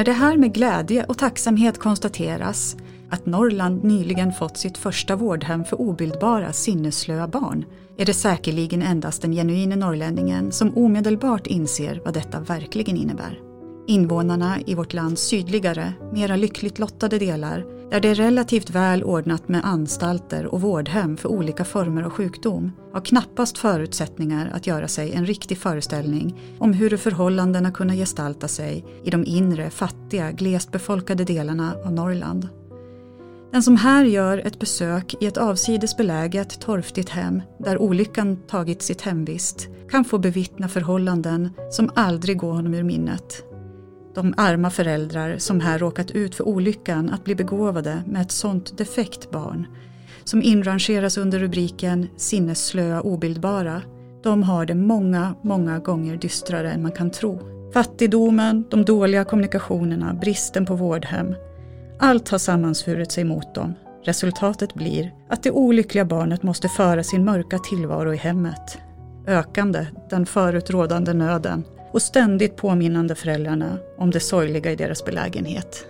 [0.00, 2.76] När det här med glädje och tacksamhet konstateras
[3.10, 7.64] att Norrland nyligen fått sitt första vårdhem för obildbara sinnesslöa barn
[7.98, 13.38] är det säkerligen endast den genuine norrlänningen som omedelbart inser vad detta verkligen innebär.
[13.86, 19.48] Invånarna i vårt lands sydligare, mera lyckligt lottade delar, där det är relativt väl ordnat
[19.48, 25.12] med anstalter och vårdhem för olika former av sjukdom, har knappast förutsättningar att göra sig
[25.12, 31.24] en riktig föreställning om hur förhållandena kunna gestalta sig i de inre, fattiga, glest befolkade
[31.24, 32.48] delarna av Norrland.
[33.52, 38.82] Den som här gör ett besök i ett avsides beläget torftigt hem där olyckan tagit
[38.82, 43.49] sitt hemvist kan få bevittna förhållanden som aldrig går honom ur minnet.
[44.20, 48.78] De arma föräldrar som här råkat ut för olyckan att bli begåvade med ett sånt
[48.78, 49.66] defekt barn
[50.24, 53.82] som inrangeras under rubriken sinnesslöa obildbara,
[54.22, 57.40] de har det många, många gånger dystrare än man kan tro.
[57.72, 61.34] Fattigdomen, de dåliga kommunikationerna, bristen på vårdhem,
[61.98, 63.74] allt har sammansvurit sig mot dem.
[64.04, 68.78] Resultatet blir att det olyckliga barnet måste föra sin mörka tillvaro i hemmet.
[69.26, 75.86] Ökande den förut rådande nöden och ständigt påminnande föräldrarna om det sorgliga i deras belägenhet.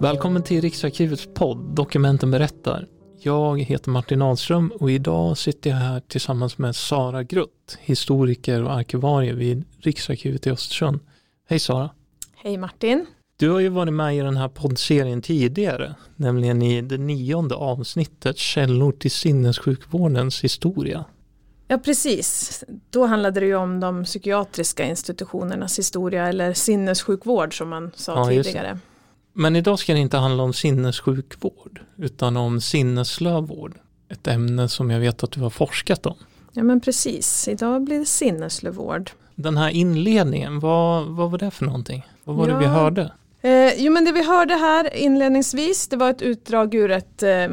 [0.00, 2.97] Välkommen till Riksarkivets podd Dokumenten berättar.
[3.20, 8.72] Jag heter Martin Ahlström och idag sitter jag här tillsammans med Sara Grutt, historiker och
[8.72, 11.00] arkivarie vid Riksarkivet i Östersund.
[11.48, 11.90] Hej Sara!
[12.36, 13.06] Hej Martin!
[13.36, 18.38] Du har ju varit med i den här poddserien tidigare, nämligen i det nionde avsnittet
[18.38, 21.04] Källor till sinnessjukvårdens historia.
[21.68, 27.90] Ja precis, då handlade det ju om de psykiatriska institutionernas historia eller sinnessjukvård som man
[27.94, 28.78] sa ja, tidigare.
[29.40, 33.74] Men idag ska det inte handla om sinnessjukvård utan om sinneslövvård.
[34.08, 36.14] Ett ämne som jag vet att du har forskat om.
[36.52, 39.10] Ja men precis, idag blir det sinneslövvård.
[39.34, 42.06] Den här inledningen, vad, vad var det för någonting?
[42.24, 42.54] Vad var ja.
[42.54, 43.12] det vi hörde?
[43.40, 47.48] Eh, jo men det vi hörde här inledningsvis det var ett utdrag ur ett eh,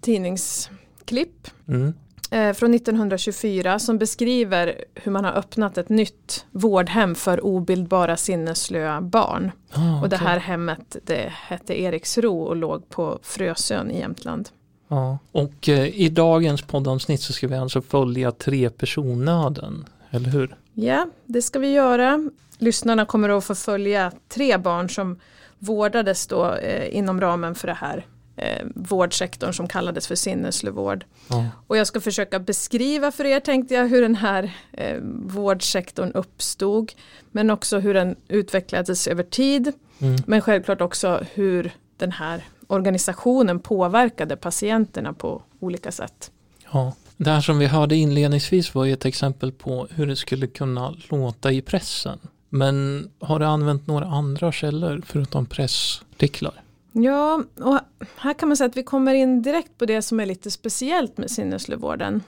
[0.00, 1.48] tidningsklipp.
[1.68, 1.94] Mm.
[2.34, 9.00] Eh, från 1924 som beskriver hur man har öppnat ett nytt vårdhem för obildbara sinnesslöa
[9.00, 9.50] barn.
[9.72, 14.48] Ah, och det här hemmet det hette Eriksro och låg på Frösön i Jämtland.
[14.88, 15.18] Ja.
[15.32, 20.56] Och eh, i dagens poddavsnitt så ska vi alltså följa tre personnöden, eller hur?
[20.72, 22.30] Ja, det ska vi göra.
[22.58, 25.18] Lyssnarna kommer att få följa tre barn som
[25.58, 28.06] vårdades då eh, inom ramen för det här
[28.36, 31.04] eh, vårdsektorn som kallades för sinneslövård.
[31.28, 31.46] Ja.
[31.66, 36.92] Och jag ska försöka beskriva för er tänkte jag hur den här eh, vårdsektorn uppstod.
[37.32, 39.72] Men också hur den utvecklades över tid.
[39.98, 40.16] Mm.
[40.26, 46.30] Men självklart också hur den här organisationen påverkade patienterna på olika sätt.
[46.72, 46.92] Ja.
[47.16, 50.94] Det här som vi hörde inledningsvis var ju ett exempel på hur det skulle kunna
[51.10, 52.18] låta i pressen.
[52.48, 56.63] Men har du använt några andra källor förutom pressartiklar?
[56.96, 57.78] Ja, och
[58.16, 61.18] här kan man säga att vi kommer in direkt på det som är lite speciellt
[61.18, 62.22] med sinneslövården.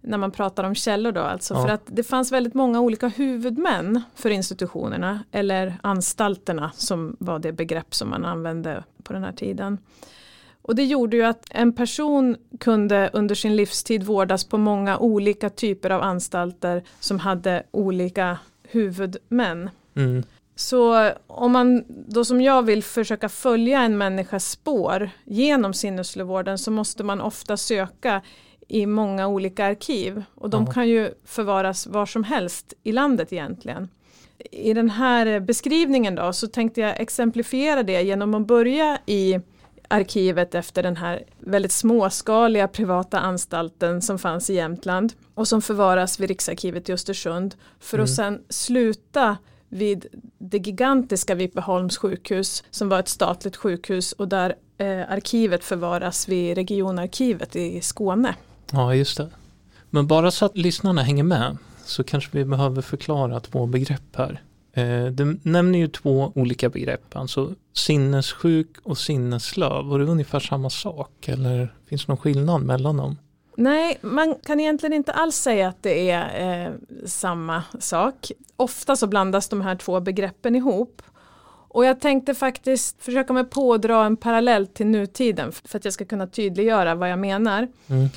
[0.00, 1.54] När man pratar om källor då alltså.
[1.54, 1.62] Ja.
[1.62, 5.20] För att det fanns väldigt många olika huvudmän för institutionerna.
[5.32, 9.78] Eller anstalterna som var det begrepp som man använde på den här tiden.
[10.62, 15.50] Och det gjorde ju att en person kunde under sin livstid vårdas på många olika
[15.50, 19.70] typer av anstalter som hade olika huvudmän.
[19.94, 20.22] Mm.
[20.58, 26.70] Så om man då som jag vill försöka följa en människas spår genom sinneslövården så
[26.70, 28.22] måste man ofta söka
[28.68, 33.88] i många olika arkiv och de kan ju förvaras var som helst i landet egentligen.
[34.50, 39.40] I den här beskrivningen då så tänkte jag exemplifiera det genom att börja i
[39.88, 46.20] arkivet efter den här väldigt småskaliga privata anstalten som fanns i Jämtland och som förvaras
[46.20, 48.04] vid Riksarkivet i Östersund för mm.
[48.04, 49.36] att sen sluta
[49.68, 50.06] vid
[50.38, 56.54] det gigantiska Vipeholms sjukhus som var ett statligt sjukhus och där eh, arkivet förvaras vid
[56.54, 58.34] regionarkivet i Skåne.
[58.72, 59.28] Ja just det.
[59.90, 64.42] Men bara så att lyssnarna hänger med så kanske vi behöver förklara två begrepp här.
[64.72, 69.84] Eh, du nämner ju två olika begrepp, alltså sinnessjuk och sinneslöv.
[69.84, 73.16] Var det ungefär samma sak eller finns det någon skillnad mellan dem?
[73.60, 76.72] Nej, man kan egentligen inte alls säga att det är eh,
[77.06, 78.32] samma sak.
[78.56, 81.02] Ofta så blandas de här två begreppen ihop.
[81.68, 85.84] Och jag tänkte faktiskt försöka mig på att dra en parallell till nutiden för att
[85.84, 87.68] jag ska kunna tydliggöra vad jag menar.
[87.88, 88.08] Mm.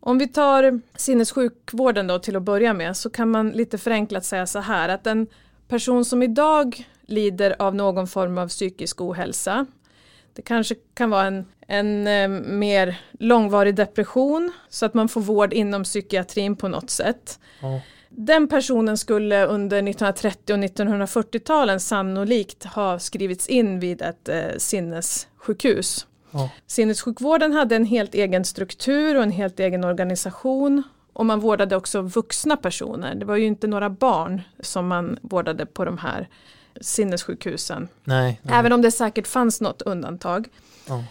[0.00, 4.46] Om vi tar sinnessjukvården då till att börja med så kan man lite förenklat säga
[4.46, 5.26] så här att en
[5.68, 9.66] person som idag lider av någon form av psykisk ohälsa
[10.34, 15.52] det kanske kan vara en, en eh, mer långvarig depression så att man får vård
[15.52, 17.38] inom psykiatrin på något sätt.
[17.60, 17.80] Ja.
[18.08, 26.06] Den personen skulle under 1930 och 1940-talen sannolikt ha skrivits in vid ett eh, sinnessjukhus.
[26.30, 26.50] Ja.
[26.66, 30.82] Sinnessjukvården hade en helt egen struktur och en helt egen organisation
[31.12, 33.14] och man vårdade också vuxna personer.
[33.14, 36.28] Det var ju inte några barn som man vårdade på de här
[36.80, 37.88] sinnessjukhusen.
[38.04, 38.54] Nej, nej.
[38.58, 40.48] Även om det säkert fanns något undantag.
[40.88, 41.04] Ja.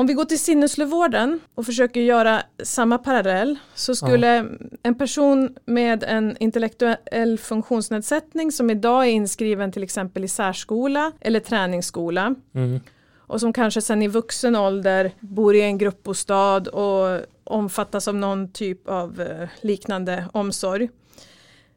[0.00, 4.44] Om vi går till sinneslövården och försöker göra samma parallell så skulle ja.
[4.82, 11.40] en person med en intellektuell funktionsnedsättning som idag är inskriven till exempel i särskola eller
[11.40, 12.80] träningsskola mm.
[13.16, 18.52] och som kanske sen i vuxen ålder bor i en gruppbostad och omfattas av någon
[18.52, 20.88] typ av eh, liknande omsorg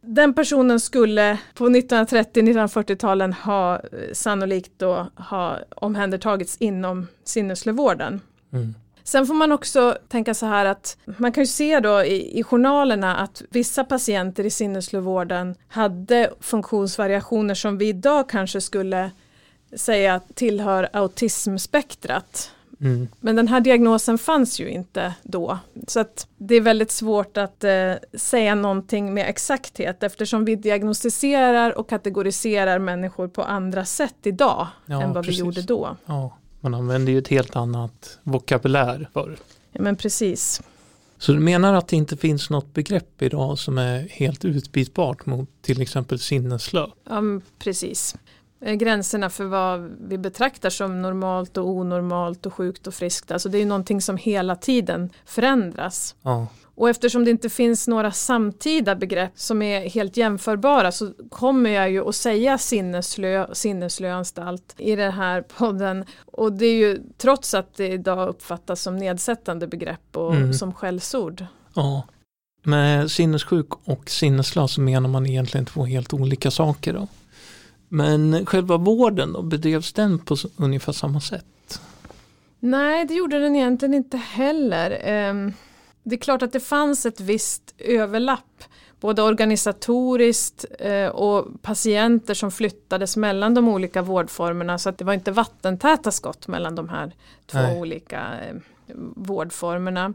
[0.06, 3.82] den personen skulle på 1930-1940-talen ha eh,
[4.14, 8.22] sannolikt då ha omhändertagits inom sinneslövården.
[8.54, 8.74] Mm.
[9.04, 12.44] Sen får man också tänka så här att man kan ju se då i, i
[12.44, 19.12] journalerna att vissa patienter i sinneslövården hade funktionsvariationer som vi idag kanske skulle
[19.76, 22.52] säga tillhör autismspektrat.
[22.84, 23.08] Mm.
[23.20, 25.60] Men den här diagnosen fanns ju inte då.
[25.88, 31.78] Så att det är väldigt svårt att eh, säga någonting med exakthet eftersom vi diagnostiserar
[31.78, 35.42] och kategoriserar människor på andra sätt idag ja, än vad precis.
[35.42, 35.98] vi gjorde då.
[36.06, 39.38] Ja, man använder ju ett helt annat vokabulär förr.
[39.72, 40.62] Ja, men precis.
[41.18, 45.50] Så du menar att det inte finns något begrepp idag som är helt utbytbart mot
[45.62, 46.88] till exempel sinneslö?
[47.10, 47.22] Ja,
[47.60, 48.16] precis.
[48.66, 53.32] Eh, gränserna för vad vi betraktar som normalt och onormalt och sjukt och friskt.
[53.32, 56.16] Alltså det är någonting som hela tiden förändras.
[56.22, 56.48] Ja.
[56.76, 61.92] Och eftersom det inte finns några samtida begrepp som är helt jämförbara så kommer jag
[61.92, 66.06] ju att säga sinneslö, sinneslöanstalt i den här podden.
[66.26, 70.54] Och det är ju trots att det idag uppfattas som nedsättande begrepp och mm.
[70.54, 71.46] som skällsord.
[71.76, 72.04] Ja.
[72.64, 77.08] Med sinnessjuk och sinneslö så menar man egentligen två helt olika saker då?
[77.94, 81.82] Men själva vården då, bedrevs den på ungefär samma sätt?
[82.60, 85.00] Nej, det gjorde den egentligen inte heller.
[85.04, 85.54] Ehm,
[86.04, 88.64] det är klart att det fanns ett visst överlapp
[89.00, 95.14] både organisatoriskt eh, och patienter som flyttades mellan de olika vårdformerna så att det var
[95.14, 97.16] inte vattentäta skott mellan de här
[97.46, 97.80] två Nej.
[97.80, 98.56] olika eh,
[99.16, 100.14] vårdformerna.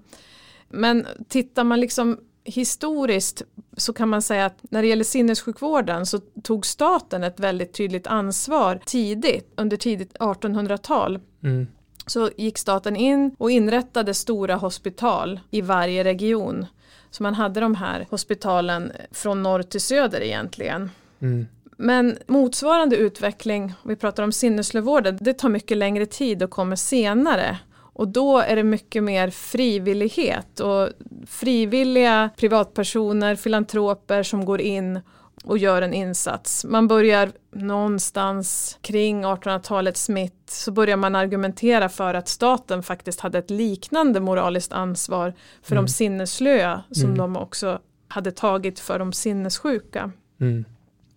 [0.68, 3.42] Men tittar man liksom historiskt
[3.76, 8.06] så kan man säga att när det gäller sinnessjukvården så tog staten ett väldigt tydligt
[8.06, 11.20] ansvar tidigt, under tidigt 1800-tal.
[11.42, 11.66] Mm.
[12.06, 16.66] Så gick staten in och inrättade stora hospital i varje region.
[17.10, 20.90] Så man hade de här hospitalen från norr till söder egentligen.
[21.20, 21.46] Mm.
[21.76, 26.76] Men motsvarande utveckling, om vi pratar om sinneslövården, det tar mycket längre tid och kommer
[26.76, 27.58] senare.
[27.98, 30.88] Och då är det mycket mer frivillighet och
[31.26, 35.00] frivilliga privatpersoner, filantroper som går in
[35.44, 36.64] och gör en insats.
[36.64, 43.38] Man börjar någonstans kring 1800-talets mitt så börjar man argumentera för att staten faktiskt hade
[43.38, 45.84] ett liknande moraliskt ansvar för mm.
[45.84, 47.18] de sinneslöa som mm.
[47.18, 47.78] de också
[48.08, 50.10] hade tagit för de sinnessjuka.
[50.40, 50.64] Mm.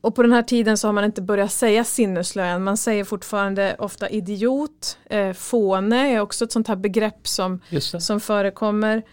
[0.01, 2.63] Och på den här tiden så har man inte börjat säga sinneslö än.
[2.63, 4.97] Man säger fortfarande ofta idiot.
[5.09, 7.59] Eh, fåne är också ett sånt här begrepp som,
[7.99, 9.03] som förekommer.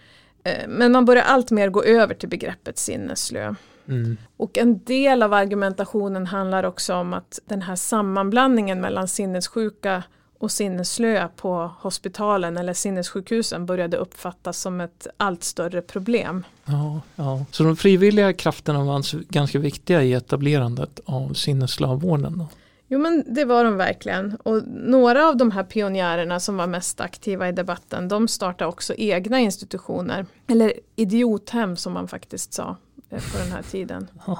[0.44, 3.54] Eh, men man börjar allt mer gå över till begreppet sinneslö.
[3.88, 4.16] Mm.
[4.36, 10.02] Och en del av argumentationen handlar också om att den här sammanblandningen mellan sinnessjuka
[10.38, 16.44] och sinnesslöa på hospitalen eller sinnessjukhusen började uppfattas som ett allt större problem.
[16.64, 17.44] Ja, ja.
[17.50, 22.44] Så de frivilliga krafterna var ganska viktiga i etablerandet av sinneslövvården?
[22.90, 27.00] Jo men det var de verkligen och några av de här pionjärerna som var mest
[27.00, 32.76] aktiva i debatten de startade också egna institutioner eller idiothem som man faktiskt sa
[33.10, 34.08] eh, på den här tiden.
[34.26, 34.38] Ja,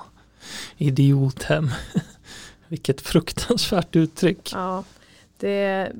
[0.77, 1.71] idiothem,
[2.69, 4.51] vilket fruktansvärt uttryck.
[4.55, 4.85] Ja,
[5.39, 5.93] det,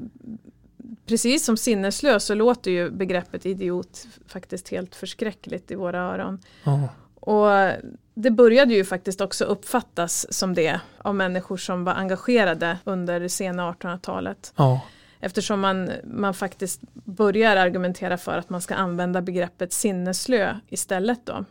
[1.07, 6.39] precis som sinneslös så låter ju begreppet idiot faktiskt helt förskräckligt i våra öron.
[6.67, 6.85] Oh.
[7.21, 7.73] Och
[8.15, 13.29] det började ju faktiskt också uppfattas som det av människor som var engagerade under det
[13.29, 14.53] sena 1800-talet.
[14.57, 14.81] Oh.
[15.21, 21.45] Eftersom man, man faktiskt börjar argumentera för att man ska använda begreppet sinneslö istället då.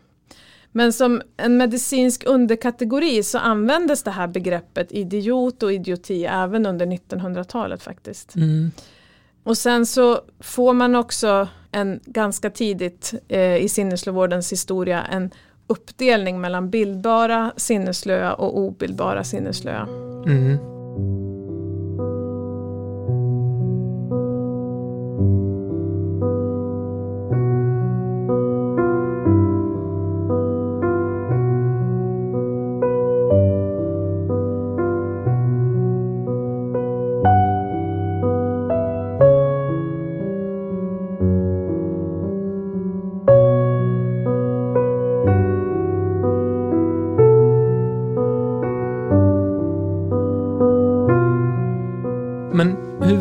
[0.77, 6.85] Men som en medicinsk underkategori så användes det här begreppet idiot och idioti även under
[6.85, 8.35] 1900-talet faktiskt.
[8.35, 8.71] Mm.
[9.43, 15.31] Och sen så får man också en ganska tidigt eh, i sinneslövårdens historia en
[15.67, 19.87] uppdelning mellan bildbara sinneslöa och obildbara sinneslöa.
[20.25, 20.76] Mm.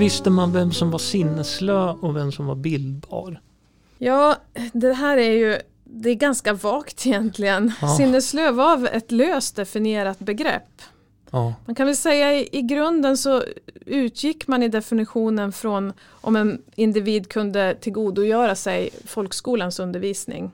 [0.06, 3.40] Visste man vem som var sinneslö och vem som var bildbar?
[3.98, 4.36] Ja,
[4.72, 7.72] det här är ju det är ganska vagt egentligen.
[7.80, 7.96] Ja.
[7.96, 10.82] Sinneslö var ett löst definierat begrepp.
[11.30, 11.54] Ja.
[11.66, 13.42] Man kan väl säga i, i grunden så
[13.86, 20.50] utgick man i definitionen från om en individ kunde tillgodogöra sig folkskolans undervisning.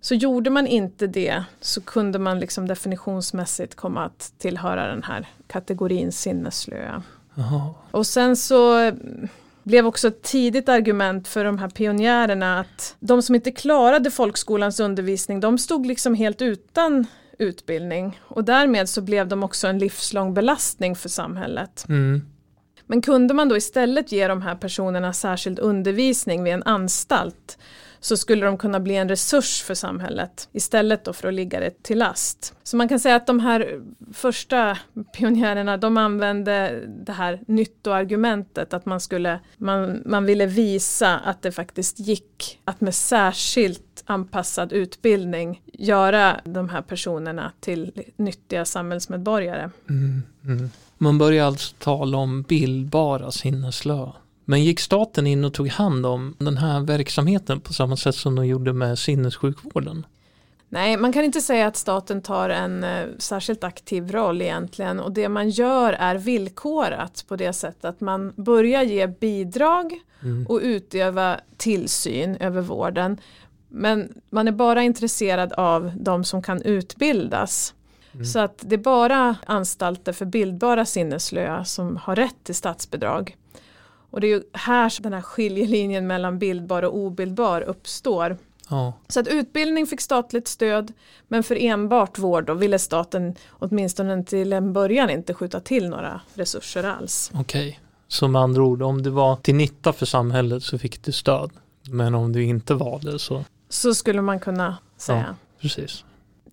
[0.00, 5.28] Så gjorde man inte det så kunde man liksom definitionsmässigt komma att tillhöra den här
[5.46, 7.02] kategorin sinneslöa.
[7.38, 7.74] Aha.
[7.90, 8.92] Och sen så
[9.62, 14.80] blev också ett tidigt argument för de här pionjärerna att de som inte klarade folkskolans
[14.80, 17.06] undervisning de stod liksom helt utan
[17.38, 21.84] utbildning och därmed så blev de också en livslång belastning för samhället.
[21.88, 22.22] Mm.
[22.86, 27.58] Men kunde man då istället ge de här personerna särskild undervisning vid en anstalt
[28.02, 31.82] så skulle de kunna bli en resurs för samhället istället då för att ligga det
[31.82, 32.54] till last.
[32.62, 33.80] Så man kan säga att de här
[34.12, 34.78] första
[35.16, 41.52] pionjärerna de använde det här nyttoargumentet att man skulle man, man ville visa att det
[41.52, 49.70] faktiskt gick att med särskilt anpassad utbildning göra de här personerna till nyttiga samhällsmedborgare.
[49.88, 50.70] Mm, mm.
[50.98, 54.08] Man börjar alltså tala om bildbara sinneslö.
[54.44, 58.36] Men gick staten in och tog hand om den här verksamheten på samma sätt som
[58.36, 60.06] de gjorde med sinnessjukvården?
[60.68, 65.12] Nej, man kan inte säga att staten tar en eh, särskilt aktiv roll egentligen och
[65.12, 70.46] det man gör är villkorat på det sättet att man börjar ge bidrag mm.
[70.46, 73.20] och utöva tillsyn över vården.
[73.68, 77.74] Men man är bara intresserad av de som kan utbildas.
[78.14, 78.24] Mm.
[78.24, 83.36] Så att det är bara anstalter för bildbara sinneslöa som har rätt till statsbidrag.
[84.12, 88.36] Och det är ju här den här skiljelinjen mellan bildbar och obildbar uppstår.
[88.68, 88.92] Ja.
[89.08, 90.92] Så att utbildning fick statligt stöd
[91.28, 96.20] men för enbart vård då ville staten åtminstone till en början inte skjuta till några
[96.34, 97.30] resurser alls.
[97.34, 97.78] Okej, okay.
[98.08, 101.50] så med andra ord om det var till nytta för samhället så fick du stöd.
[101.90, 105.24] Men om det inte var det så Så skulle man kunna säga.
[105.28, 106.04] Ja, precis.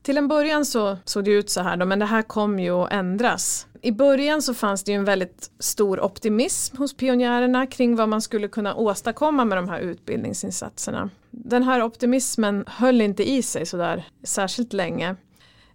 [0.01, 2.71] Till en början så såg det ut så här då, men det här kom ju
[2.71, 3.67] att ändras.
[3.81, 8.21] I början så fanns det ju en väldigt stor optimism hos pionjärerna kring vad man
[8.21, 11.09] skulle kunna åstadkomma med de här utbildningsinsatserna.
[11.31, 15.15] Den här optimismen höll inte i sig sådär särskilt länge.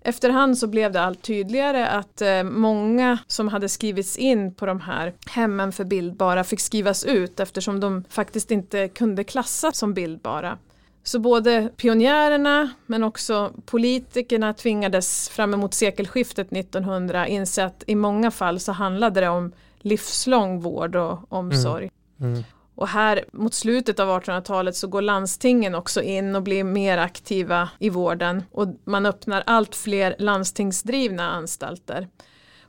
[0.01, 4.81] Efterhand så blev det allt tydligare att eh, många som hade skrivits in på de
[4.81, 10.59] här hemmen för bildbara fick skrivas ut eftersom de faktiskt inte kunde klassas som bildbara.
[11.07, 18.31] Så både pionjärerna men också politikerna tvingades fram emot sekelskiftet 1900 inse att i många
[18.31, 21.91] fall så handlade det om livslång vård och omsorg.
[22.21, 22.33] Mm.
[22.33, 22.45] Mm.
[22.75, 27.69] Och här mot slutet av 1800-talet så går landstingen också in och blir mer aktiva
[27.79, 32.09] i vården och man öppnar allt fler landstingsdrivna anstalter.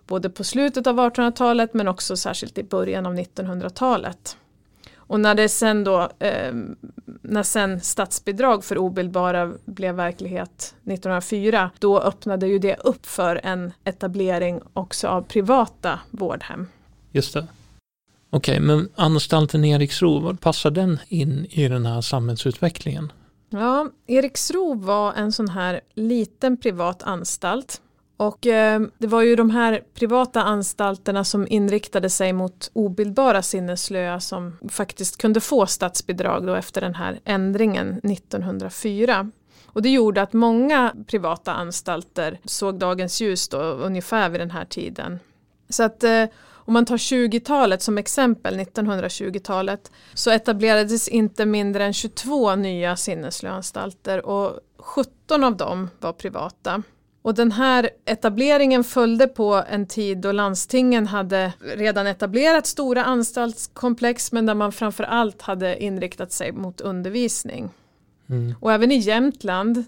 [0.08, 4.38] Både på slutet av 1800-talet men också särskilt i början av 1900-talet.
[5.08, 6.54] Och när det sen då, eh,
[7.22, 13.74] när sen statsbidrag för obildbara blev verklighet 1904, då öppnade ju det upp för en
[13.84, 16.68] etablering också av privata vårdhem.
[17.12, 17.48] Just det.
[18.30, 23.12] Okej, okay, men anstalten Eriksro, var passar den in i den här samhällsutvecklingen?
[23.50, 27.82] Ja, Eriksro var en sån här liten privat anstalt
[28.18, 34.20] och eh, det var ju de här privata anstalterna som inriktade sig mot obildbara sinneslöa
[34.20, 39.32] som faktiskt kunde få statsbidrag då efter den här ändringen 1904.
[39.66, 44.66] Och det gjorde att många privata anstalter såg dagens ljus då ungefär vid den här
[44.66, 45.20] tiden.
[45.70, 51.94] Så att eh, om man tar 20-talet som exempel, 1920-talet, så etablerades inte mindre än
[51.94, 56.84] 22 nya sinneslöanstalter och 17 av dem var privata.
[57.26, 64.32] Och den här etableringen följde på en tid då landstingen hade redan etablerat stora anstaltskomplex
[64.32, 67.70] men där man framför allt hade inriktat sig mot undervisning.
[68.30, 68.56] Mm.
[68.60, 69.84] Och även i Jämtland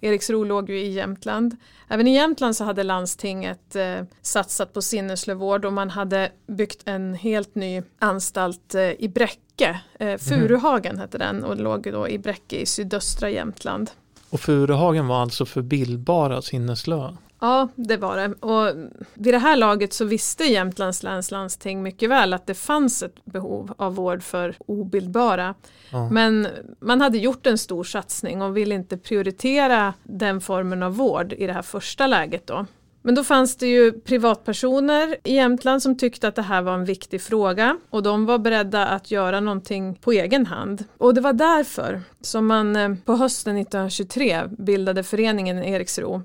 [0.00, 1.56] Eriksro låg ju i Jämtland.
[1.88, 7.14] Även i Jämtland så hade landstinget eh, satsat på sinneslövård och man hade byggt en
[7.14, 9.80] helt ny anstalt eh, i Bräcke.
[9.98, 13.90] Eh, Furuhagen hette den och låg då i Bräcke i sydöstra Jämtland.
[14.30, 17.16] Och Furuhagen var alltså för bildbara sinneslöa?
[17.40, 18.32] Ja, det var det.
[18.46, 23.02] Och vid det här laget så visste Jämtlands läns landsting mycket väl att det fanns
[23.02, 25.54] ett behov av vård för obildbara.
[25.90, 26.10] Ja.
[26.10, 26.48] Men
[26.80, 31.46] man hade gjort en stor satsning och ville inte prioritera den formen av vård i
[31.46, 32.66] det här första läget då.
[33.02, 36.84] Men då fanns det ju privatpersoner i Jämtland som tyckte att det här var en
[36.84, 40.84] viktig fråga och de var beredda att göra någonting på egen hand.
[40.98, 46.22] Och det var därför som man eh, på hösten 1923 bildade föreningen Eriksro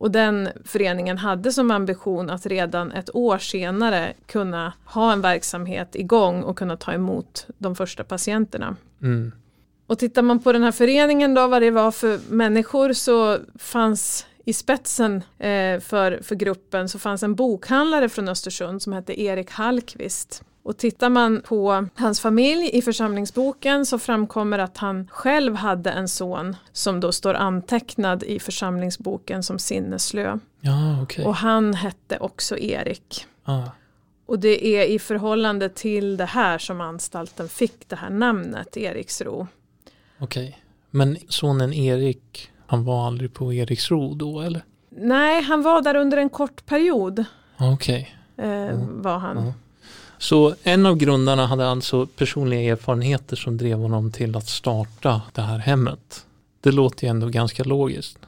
[0.00, 5.96] och den föreningen hade som ambition att redan ett år senare kunna ha en verksamhet
[5.96, 8.76] igång och kunna ta emot de första patienterna.
[9.02, 9.32] Mm.
[9.86, 14.26] Och tittar man på den här föreningen då, vad det var för människor så fanns
[14.50, 19.50] i spetsen eh, för, för gruppen så fanns en bokhandlare från Östersund som hette Erik
[19.50, 20.42] Hallqvist.
[20.62, 26.08] Och tittar man på hans familj i församlingsboken så framkommer att han själv hade en
[26.08, 30.38] son som då står antecknad i församlingsboken som sinneslö.
[30.60, 31.24] Ja, okay.
[31.24, 33.26] Och han hette också Erik.
[33.44, 33.62] Ah.
[34.26, 39.46] Och det är i förhållande till det här som anstalten fick det här namnet Eriksro.
[40.18, 40.60] Okej, okay.
[40.90, 44.62] men sonen Erik, han var aldrig på Eriksro då eller?
[44.90, 47.24] Nej, han var där under en kort period.
[47.58, 48.16] Okej.
[48.36, 48.48] Okay.
[48.48, 49.02] Eh, mm.
[49.02, 49.38] Var han.
[49.38, 49.52] Mm.
[50.18, 55.42] Så en av grundarna hade alltså personliga erfarenheter som drev honom till att starta det
[55.42, 56.26] här hemmet.
[56.60, 58.18] Det låter ju ändå ganska logiskt.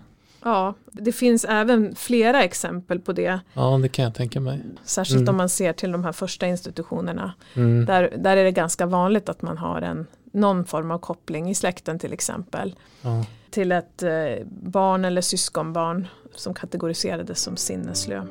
[0.45, 3.41] Ja, det finns även flera exempel på det.
[3.55, 4.61] Ja, det kan jag tänka mig.
[4.85, 5.29] Särskilt mm.
[5.29, 7.33] om man ser till de här första institutionerna.
[7.55, 7.85] Mm.
[7.87, 11.55] Där, där är det ganska vanligt att man har en, någon form av koppling i
[11.55, 12.75] släkten till exempel.
[13.03, 13.25] Ja.
[13.53, 18.23] Till ett eh, barn eller syskonbarn som kategoriserades som sinneslö.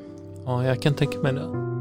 [0.46, 1.81] Ja, jag kan tänka mig det.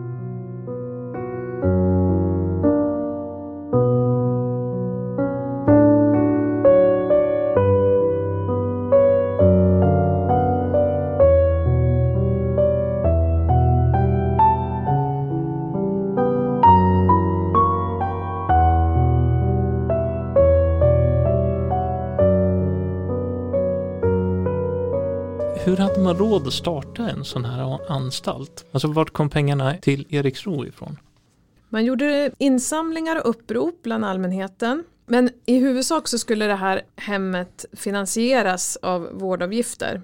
[26.20, 28.64] Råd att starta en sån här anstalt?
[28.72, 30.98] Alltså vart kom pengarna till Eriksro ifrån?
[31.68, 34.84] Man gjorde insamlingar och upprop bland allmänheten.
[35.06, 40.02] Men i huvudsak så skulle det här hemmet finansieras av vårdavgifter.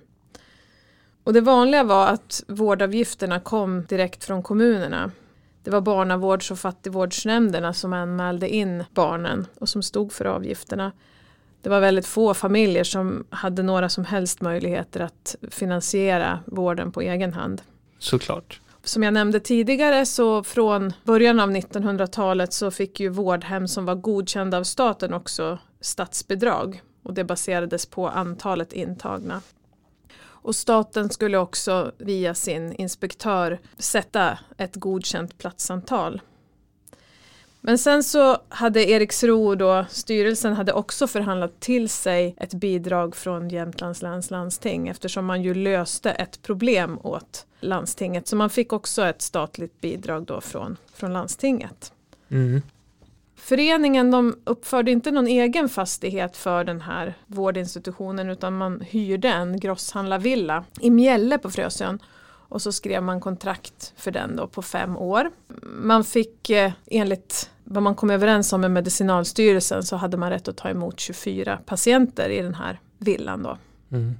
[1.24, 5.10] Och det vanliga var att vårdavgifterna kom direkt från kommunerna.
[5.62, 10.92] Det var barnavårds och fattigvårdsnämnderna som anmälde in barnen och som stod för avgifterna
[11.66, 17.00] det var väldigt få familjer som hade några som helst möjligheter att finansiera vården på
[17.00, 17.62] egen hand.
[17.98, 18.60] Såklart.
[18.84, 23.94] Som jag nämnde tidigare så från början av 1900-talet så fick ju vårdhem som var
[23.94, 29.42] godkända av staten också statsbidrag och det baserades på antalet intagna.
[30.18, 36.20] Och staten skulle också via sin inspektör sätta ett godkänt platsantal
[37.66, 43.48] men sen så hade Eriksro då, styrelsen hade också förhandlat till sig ett bidrag från
[43.48, 48.28] Jämtlands läns landsting eftersom man ju löste ett problem åt landstinget.
[48.28, 51.92] Så man fick också ett statligt bidrag då från, från landstinget.
[52.28, 52.62] Mm.
[53.36, 59.60] Föreningen de uppförde inte någon egen fastighet för den här vårdinstitutionen utan man hyrde en
[59.60, 61.98] grosshandlarvilla i Mjälle på Frösön
[62.48, 65.30] och så skrev man kontrakt för den då på fem år.
[65.62, 70.48] Man fick eh, enligt vad man kom överens om med Medicinalstyrelsen så hade man rätt
[70.48, 73.58] att ta emot 24 patienter i den här villan då.
[73.90, 74.14] Mm.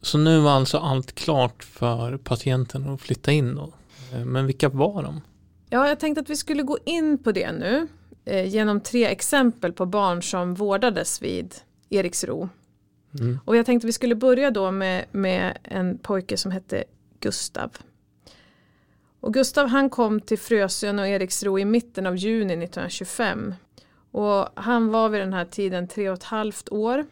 [0.00, 3.72] Så nu var alltså allt klart för patienten att flytta in då?
[4.12, 5.20] Eh, men vilka var de?
[5.70, 7.88] Ja, jag tänkte att vi skulle gå in på det nu
[8.24, 11.54] eh, genom tre exempel på barn som vårdades vid
[11.88, 12.48] Eriksro.
[13.20, 13.38] Mm.
[13.44, 16.84] Och jag tänkte att vi skulle börja då med, med en pojke som hette
[17.20, 17.70] Gustav.
[19.20, 23.54] Och Gustav han kom till Frösön och Eriksro i mitten av juni 1925.
[24.10, 27.06] Och han var vid den här tiden tre och ett halvt år.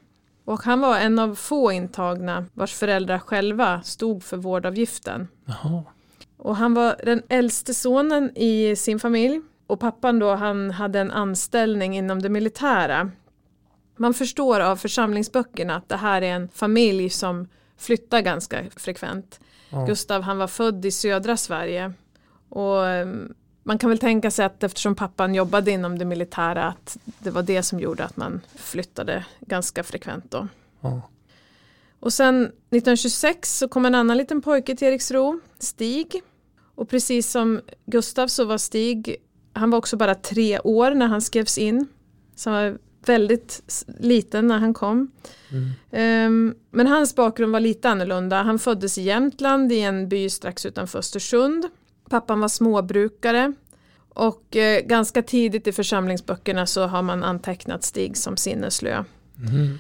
[0.45, 5.29] Och han var en av få intagna vars föräldrar själva stod för vårdavgiften.
[5.45, 5.83] Jaha.
[6.37, 9.41] Och han var den äldste sonen i sin familj.
[9.67, 13.11] Och pappan då han hade en anställning inom det militära.
[13.97, 19.41] Man förstår av församlingsböckerna att det här är en familj som flyttar ganska frekvent.
[19.71, 19.85] Ja.
[19.85, 21.93] Gustav han var född i södra Sverige.
[22.49, 26.99] Och ehm, man kan väl tänka sig att eftersom pappan jobbade inom det militära att
[27.05, 30.49] det var det som gjorde att man flyttade ganska frekvent då.
[30.81, 31.03] Ja.
[32.01, 36.23] Och sen 1926 så kom en annan liten pojke till Eriksro, Stig.
[36.75, 39.17] Och precis som Gustav så var Stig,
[39.53, 41.87] han var också bara tre år när han skrevs in.
[42.37, 43.63] Så han var väldigt
[43.99, 45.11] liten när han kom.
[45.91, 46.27] Mm.
[46.27, 48.43] Um, men hans bakgrund var lite annorlunda.
[48.43, 51.67] Han föddes i Jämtland i en by strax utanför Östersund.
[52.11, 53.53] Pappan var småbrukare.
[54.09, 59.05] Och eh, ganska tidigt i församlingsböckerna så har man antecknat Stig som sinneslö.
[59.39, 59.79] Mm.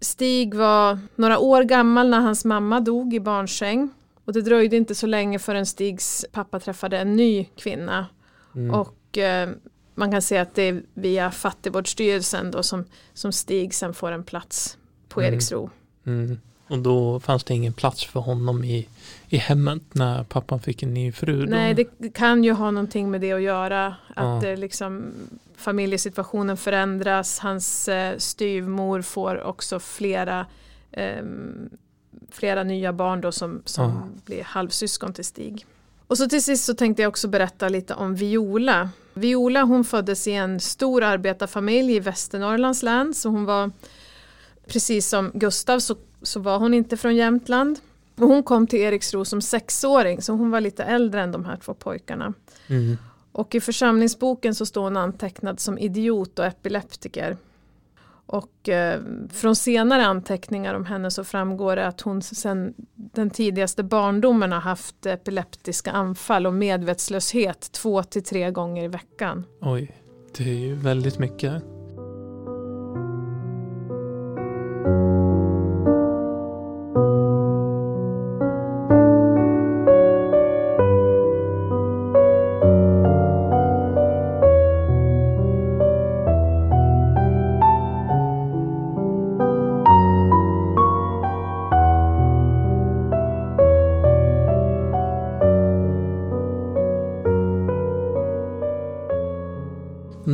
[0.00, 3.90] Stig var några år gammal när hans mamma dog i barnsäng.
[4.24, 8.06] Och det dröjde inte så länge förrän Stigs pappa träffade en ny kvinna.
[8.54, 8.74] Mm.
[8.74, 9.50] Och eh,
[9.94, 14.24] man kan säga att det är via fattigvårdsstyrelsen då som, som Stig sen får en
[14.24, 15.32] plats på mm.
[15.32, 15.70] Eriksro.
[16.06, 16.38] Mm.
[16.70, 18.88] Och då fanns det ingen plats för honom i,
[19.28, 21.46] i hemmet när pappan fick en ny fru?
[21.46, 23.86] Nej, det, det kan ju ha någonting med det att göra.
[24.14, 24.54] Att ja.
[24.54, 25.12] liksom,
[25.56, 27.38] familjesituationen förändras.
[27.38, 30.46] Hans eh, styvmor får också flera,
[30.92, 31.24] eh,
[32.30, 34.22] flera nya barn då som, som ja.
[34.24, 35.66] blir halvsyskon till Stig.
[36.10, 38.90] Och så till sist så tänkte jag också berätta lite om Viola.
[39.14, 43.70] Viola hon föddes i en stor arbetarfamilj i Västernorrlands län så hon var
[44.66, 47.78] precis som Gustav så, så var hon inte från Jämtland.
[48.16, 51.56] Och hon kom till Eriksro som sexåring så hon var lite äldre än de här
[51.56, 52.34] två pojkarna.
[52.66, 52.96] Mm.
[53.32, 57.36] Och i församlingsboken så står hon antecknad som idiot och epileptiker.
[58.32, 63.82] Och eh, från senare anteckningar om henne så framgår det att hon sedan den tidigaste
[63.82, 69.44] barndomen har haft epileptiska anfall och medvetslöshet två till tre gånger i veckan.
[69.60, 69.96] Oj,
[70.36, 71.62] det är ju väldigt mycket.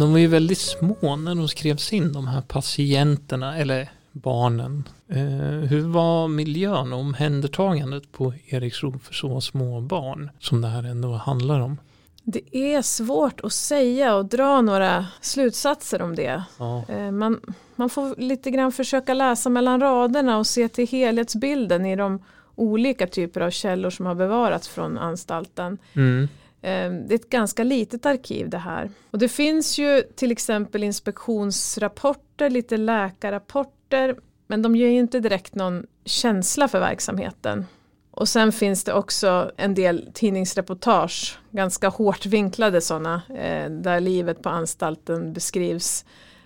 [0.00, 4.88] De var ju väldigt små när de skrevs in, de här patienterna, eller barnen.
[5.08, 10.82] Eh, hur var miljön och omhändertagandet på Eriksro för så små barn som det här
[10.82, 11.76] ändå handlar om?
[12.22, 16.42] Det är svårt att säga och dra några slutsatser om det.
[16.58, 16.84] Ja.
[16.88, 17.40] Eh, man,
[17.76, 22.22] man får lite grann försöka läsa mellan raderna och se till helhetsbilden i de
[22.54, 25.78] olika typer av källor som har bevarats från anstalten.
[25.94, 26.28] Mm.
[26.62, 28.90] Ehm, det är ett ganska litet arkiv det här.
[29.10, 34.16] Och det finns ju till exempel inspektionsrapporter, lite läkarrapporter,
[34.46, 37.66] men de ger ju inte direkt någon känsla för verksamheten.
[38.10, 44.42] Och sen finns det också en del tidningsreportage, ganska hårt vinklade sådana, eh, där livet
[44.42, 46.04] på anstalten beskrivs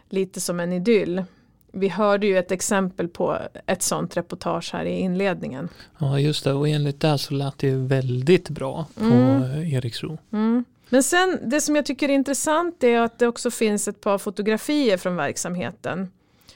[0.08, 1.24] lite som en idyll.
[1.72, 5.68] Vi hörde ju ett exempel på ett sånt reportage här i inledningen.
[5.98, 9.42] Ja just det och enligt det så lät det väldigt bra på mm.
[9.74, 10.18] Eriksro.
[10.32, 10.64] Mm.
[10.88, 14.18] Men sen det som jag tycker är intressant är att det också finns ett par
[14.18, 16.10] fotografier från verksamheten.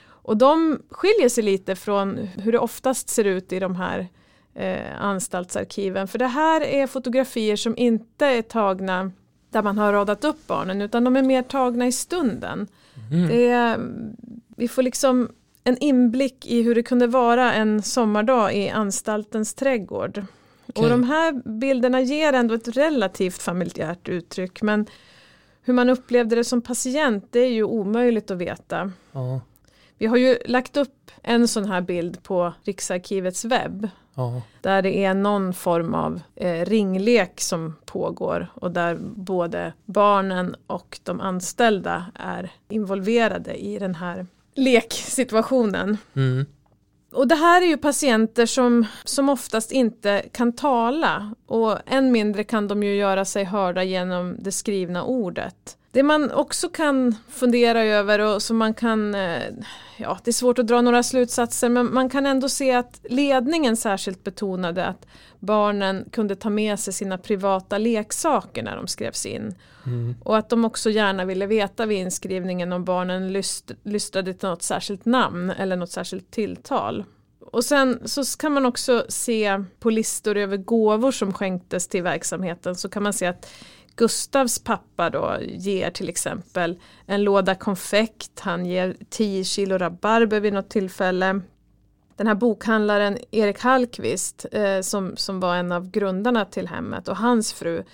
[0.06, 4.08] Och de skiljer sig lite från hur det oftast ser ut i de här
[4.54, 6.08] eh, anstaltsarkiven.
[6.08, 9.12] För det här är fotografier som inte är tagna
[9.50, 12.66] där man har radat upp barnen utan de är mer tagna i stunden.
[13.10, 13.28] Mm.
[13.28, 13.78] Det är
[14.56, 15.28] vi får liksom
[15.64, 20.24] en inblick i hur det kunde vara en sommardag i anstaltens trädgård.
[20.66, 20.84] Okay.
[20.84, 24.86] Och de här bilderna ger ändå ett relativt familjärt uttryck men
[25.62, 28.92] hur man upplevde det som patient det är ju omöjligt att veta.
[29.12, 29.40] Ja.
[29.98, 33.88] Vi har ju lagt upp en sån här bild på Riksarkivets webb.
[34.14, 34.42] Ja.
[34.60, 41.00] Där det är någon form av eh, ringlek som pågår och där både barnen och
[41.02, 45.98] de anställda är involverade i den här leksituationen.
[46.16, 46.46] Mm.
[47.12, 52.44] Och det här är ju patienter som, som oftast inte kan tala och än mindre
[52.44, 55.76] kan de ju göra sig hörda genom det skrivna ordet.
[55.94, 59.42] Det man också kan fundera över och som man kan, eh,
[59.96, 63.76] ja det är svårt att dra några slutsatser men man kan ändå se att ledningen
[63.76, 65.06] särskilt betonade att
[65.38, 69.54] barnen kunde ta med sig sina privata leksaker när de skrevs in.
[69.86, 70.14] Mm.
[70.24, 74.62] Och att de också gärna ville veta vid inskrivningen om barnen lyst, lystrade till något
[74.62, 77.04] särskilt namn eller något särskilt tilltal.
[77.40, 82.76] Och sen så kan man också se på listor över gåvor som skänktes till verksamheten
[82.76, 83.46] så kan man se att
[83.96, 90.52] Gustavs pappa då ger till exempel en låda konfekt, han ger 10 kilo rabarber vid
[90.52, 91.40] något tillfälle.
[92.16, 97.16] Den här bokhandlaren Erik Hallqvist eh, som, som var en av grundarna till hemmet och
[97.16, 97.84] hans fru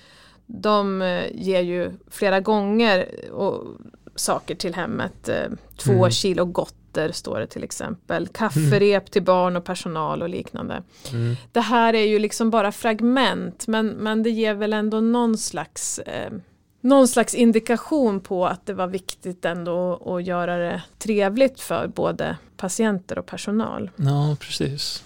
[0.52, 3.64] de eh, ger ju flera gånger och,
[4.14, 5.28] saker till hemmet.
[5.28, 6.10] Eh, två mm.
[6.10, 8.28] kilo gott teater står det till exempel.
[8.28, 9.10] Kafferep mm.
[9.10, 10.82] till barn och personal och liknande.
[11.12, 11.36] Mm.
[11.52, 15.98] Det här är ju liksom bara fragment men, men det ger väl ändå någon slags
[15.98, 16.32] eh,
[16.82, 22.36] någon slags indikation på att det var viktigt ändå att göra det trevligt för både
[22.56, 23.90] patienter och personal.
[23.96, 25.04] Ja, precis.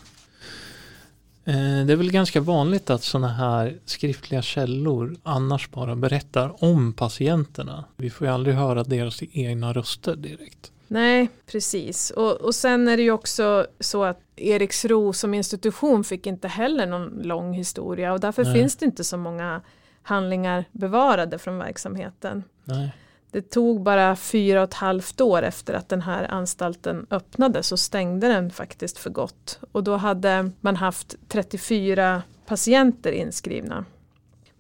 [1.44, 7.84] Det är väl ganska vanligt att sådana här skriftliga källor annars bara berättar om patienterna.
[7.96, 10.72] Vi får ju aldrig höra deras egna röster direkt.
[10.88, 12.10] Nej, precis.
[12.10, 16.86] Och, och sen är det ju också så att Eriksro som institution fick inte heller
[16.86, 18.54] någon lång historia och därför Nej.
[18.54, 19.60] finns det inte så många
[20.02, 22.44] handlingar bevarade från verksamheten.
[22.64, 22.92] Nej.
[23.30, 27.76] Det tog bara fyra och ett halvt år efter att den här anstalten öppnades så
[27.76, 29.58] stängde den faktiskt för gott.
[29.72, 33.84] Och då hade man haft 34 patienter inskrivna.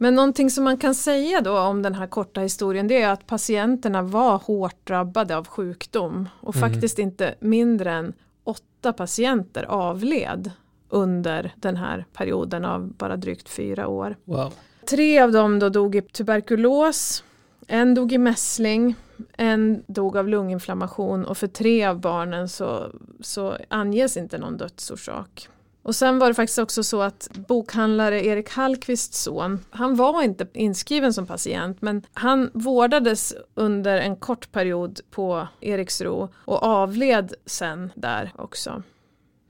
[0.04, 3.26] Men någonting som man kan säga då om den här korta historien det är att
[3.26, 6.70] patienterna var hårt drabbade av sjukdom och mm.
[6.70, 8.12] faktiskt inte mindre än
[8.44, 10.50] åtta patienter avled
[10.88, 14.16] under den här perioden av bara drygt fyra år.
[14.24, 14.52] Wow.
[14.90, 17.24] Tre av dem då dog i tuberkulos,
[17.66, 18.94] en dog i mässling,
[19.36, 22.90] en dog av lunginflammation och för tre av barnen så,
[23.20, 25.48] så anges inte någon dödsorsak.
[25.84, 30.46] Och sen var det faktiskt också så att bokhandlare Erik Hallqvists son, han var inte
[30.54, 37.90] inskriven som patient men han vårdades under en kort period på Eriksro och avled sen
[37.94, 38.82] där också.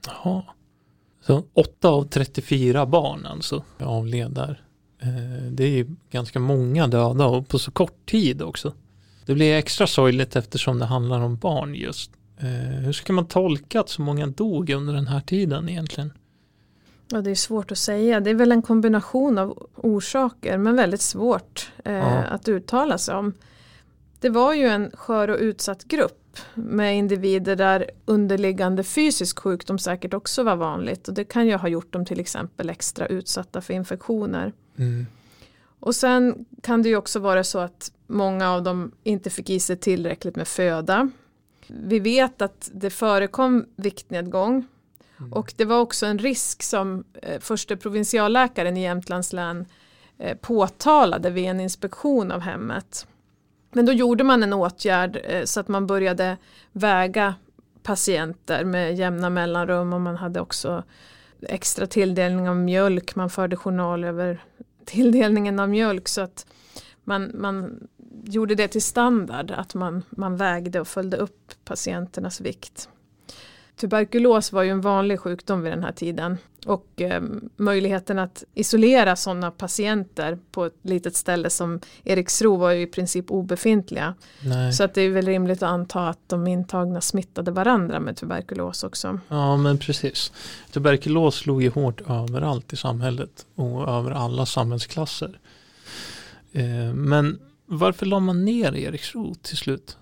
[0.07, 0.43] Jaha.
[1.21, 4.61] Så 8 av 34 barn alltså avled där.
[5.01, 8.73] Eh, det är ju ganska många döda och på så kort tid också.
[9.25, 12.11] Det blir extra sorgligt eftersom det handlar om barn just.
[12.37, 12.47] Eh,
[12.83, 16.13] hur ska man tolka att så många dog under den här tiden egentligen?
[17.07, 18.19] Ja, det är svårt att säga.
[18.19, 22.23] Det är väl en kombination av orsaker men väldigt svårt eh, ja.
[22.23, 23.33] att uttala sig om.
[24.19, 30.13] Det var ju en skör och utsatt grupp med individer där underliggande fysisk sjukdom säkert
[30.13, 33.73] också var vanligt och det kan ju ha gjort dem till exempel extra utsatta för
[33.73, 34.53] infektioner.
[34.77, 35.05] Mm.
[35.79, 39.59] Och sen kan det ju också vara så att många av dem inte fick i
[39.59, 41.09] sig tillräckligt med föda.
[41.67, 44.67] Vi vet att det förekom viktnedgång
[45.19, 45.33] mm.
[45.33, 49.65] och det var också en risk som eh, förste provinsialläkaren i Jämtlands län
[50.17, 53.07] eh, påtalade vid en inspektion av hemmet.
[53.71, 56.37] Men då gjorde man en åtgärd eh, så att man började
[56.71, 57.35] väga
[57.83, 60.83] patienter med jämna mellanrum och man hade också
[61.41, 63.15] extra tilldelning av mjölk.
[63.15, 64.43] Man förde journal över
[64.85, 66.45] tilldelningen av mjölk så att
[67.03, 67.87] man, man
[68.23, 72.89] gjorde det till standard att man, man vägde och följde upp patienternas vikt.
[73.75, 77.23] Tuberkulos var ju en vanlig sjukdom vid den här tiden och eh,
[77.55, 83.31] möjligheten att isolera sådana patienter på ett litet ställe som Eriksro var ju i princip
[83.31, 84.15] obefintliga.
[84.41, 84.73] Nej.
[84.73, 88.83] Så att det är väl rimligt att anta att de intagna smittade varandra med tuberkulos
[88.83, 89.19] också.
[89.27, 90.31] Ja men precis.
[90.71, 95.39] Tuberkulos slog ju hårt överallt i samhället och över alla samhällsklasser.
[96.51, 99.97] Eh, men varför la man ner Eriksro till slut?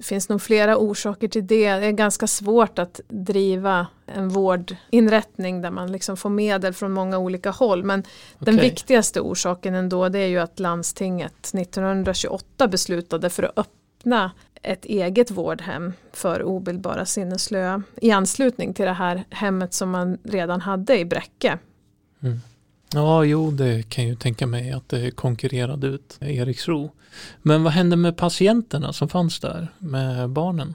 [0.00, 1.74] Det finns nog flera orsaker till det.
[1.74, 7.18] Det är ganska svårt att driva en vårdinrättning där man liksom får medel från många
[7.18, 7.84] olika håll.
[7.84, 8.10] Men okay.
[8.38, 14.30] den viktigaste orsaken ändå det är ju att landstinget 1928 beslutade för att öppna
[14.62, 20.60] ett eget vårdhem för obildbara sinneslöa i anslutning till det här hemmet som man redan
[20.60, 21.58] hade i Bräcke.
[22.22, 22.40] Mm.
[22.94, 26.90] Ja, jo, det kan jag ju tänka mig att det konkurrerade ut Eriksro.
[27.42, 30.74] Men vad hände med patienterna som fanns där med barnen?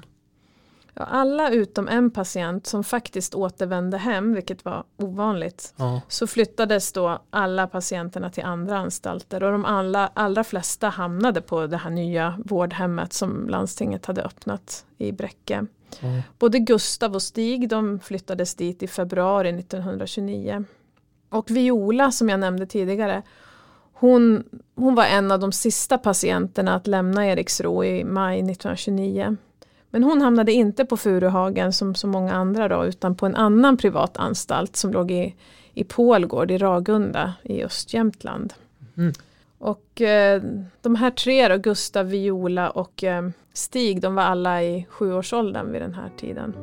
[0.93, 6.01] Ja, alla utom en patient som faktiskt återvände hem, vilket var ovanligt, ja.
[6.07, 11.67] så flyttades då alla patienterna till andra anstalter och de alla, allra flesta hamnade på
[11.67, 15.65] det här nya vårdhemmet som landstinget hade öppnat i Bräcke.
[15.99, 16.21] Ja.
[16.39, 20.65] Både Gustav och Stig de flyttades dit i februari 1929.
[21.29, 23.23] Och Viola som jag nämnde tidigare
[23.97, 24.43] hon,
[24.75, 29.37] hon var en av de sista patienterna att lämna Eriksro i maj 1929.
[29.89, 33.77] Men hon hamnade inte på Furuhagen som så många andra då, utan på en annan
[33.77, 35.35] privat anstalt som låg i,
[35.73, 38.53] i Pålgård i Ragunda i Östjämtland.
[38.97, 39.13] Mm.
[39.57, 40.41] Och eh,
[40.81, 45.81] de här tre då, Gustav, Viola och eh, Stig, de var alla i sjuårsåldern vid
[45.81, 46.53] den här tiden.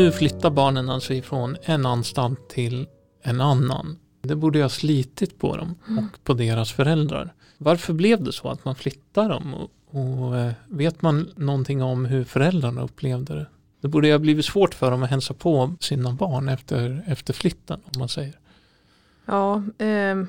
[0.00, 2.86] Nu flyttar barnen alltså ifrån en anstalt till
[3.22, 3.98] en annan.
[4.22, 6.04] Det borde ju ha slitit på dem Mm.
[6.04, 7.34] och på deras föräldrar.
[7.58, 9.54] Varför blev det så att man flyttade dem?
[9.54, 13.46] Och, och eh, vet man någonting om hur föräldrarna upplevde det?
[13.80, 17.32] Det borde ju ha blivit svårt för dem att hälsa på sina barn efter, efter
[17.32, 18.38] flytten om man säger.
[19.26, 20.28] Ja, ehm,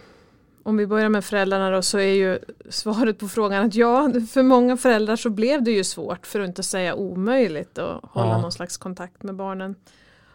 [0.63, 4.43] om vi börjar med föräldrarna då så är ju svaret på frågan att ja, för
[4.43, 8.41] många föräldrar så blev det ju svårt för att inte säga omöjligt att hålla Ja.
[8.41, 9.75] någon slags kontakt med barnen.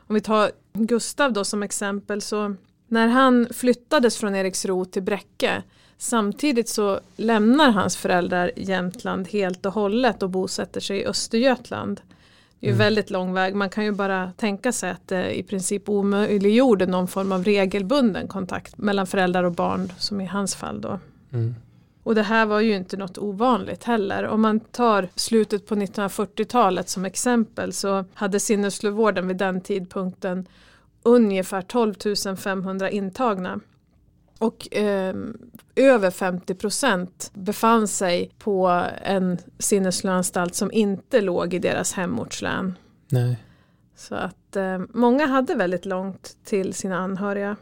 [0.09, 2.55] Om vi tar Gustav då som exempel så
[2.89, 5.63] när han flyttades från Eriksro till Bräcke
[5.99, 12.01] samtidigt så lämnar hans föräldrar Jämtland helt och hållet och bosätter sig i Östergötland.
[12.61, 12.79] Det är Mm.
[12.79, 13.55] väldigt lång väg.
[13.55, 18.29] Man kan ju bara tänka sig att det i princip omöjliggjorde någon form av regelbunden
[18.29, 20.99] kontakt mellan föräldrar och barn som i hans fall då.
[21.33, 21.55] Mm.
[22.03, 24.27] Och det här var ju inte något ovanligt heller.
[24.27, 30.47] Om man tar slutet på 1940-talet som exempel så hade sinneslövården vid den tidpunkten
[31.03, 33.61] ungefär 12 500 intagna.
[34.39, 35.15] Och eh,
[35.77, 42.75] över 50 procent befann sig på en sinneslöanstalt som inte låg i deras hemortslän.
[43.09, 43.39] Nej.
[43.97, 47.57] Så att eh, många hade väldigt långt till sina anhöriga.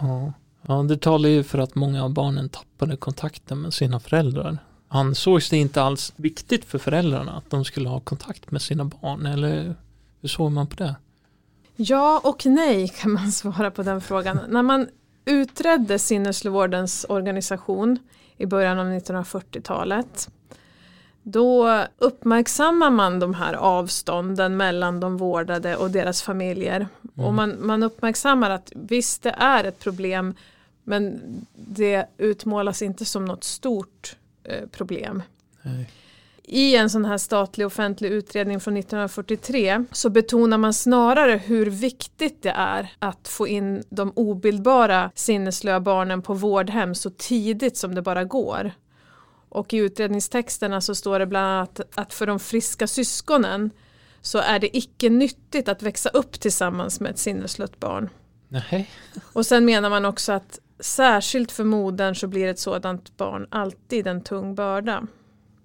[0.00, 0.32] Ja.
[0.66, 4.58] ja, det talar ju för att många av barnen tappade kontakten med sina föräldrar.
[4.88, 9.26] Ansågs det inte alls viktigt för föräldrarna att de skulle ha kontakt med sina barn
[9.26, 9.74] eller
[10.20, 10.94] hur såg man på det?
[11.76, 14.40] Ja och nej kan man svara på den frågan.
[14.48, 14.88] När man
[15.28, 17.98] utredde sinneslövårdens organisation
[18.36, 20.28] i början av 1940-talet
[21.22, 26.88] då uppmärksammar man de här avstånden mellan de vårdade och deras familjer.
[27.14, 30.34] Och man, man uppmärksammar att visst det är ett problem
[30.84, 31.20] men
[31.54, 35.22] det utmålas inte som något stort eh, problem.
[35.62, 35.90] Nej.
[36.50, 42.42] I en sån här statlig offentlig utredning från 1943 så betonar man snarare hur viktigt
[42.42, 48.02] det är att få in de obildbara sinneslöa barnen på vårdhem så tidigt som det
[48.02, 48.72] bara går.
[49.48, 53.70] Och i utredningstexterna så står det bland annat att för de friska syskonen
[54.20, 58.08] så är det icke nyttigt att växa upp tillsammans med ett sinneslött barn.
[58.48, 58.90] Nej.
[59.32, 64.06] Och sen menar man också att särskilt för modern så blir ett sådant barn alltid
[64.06, 65.06] en tung börda.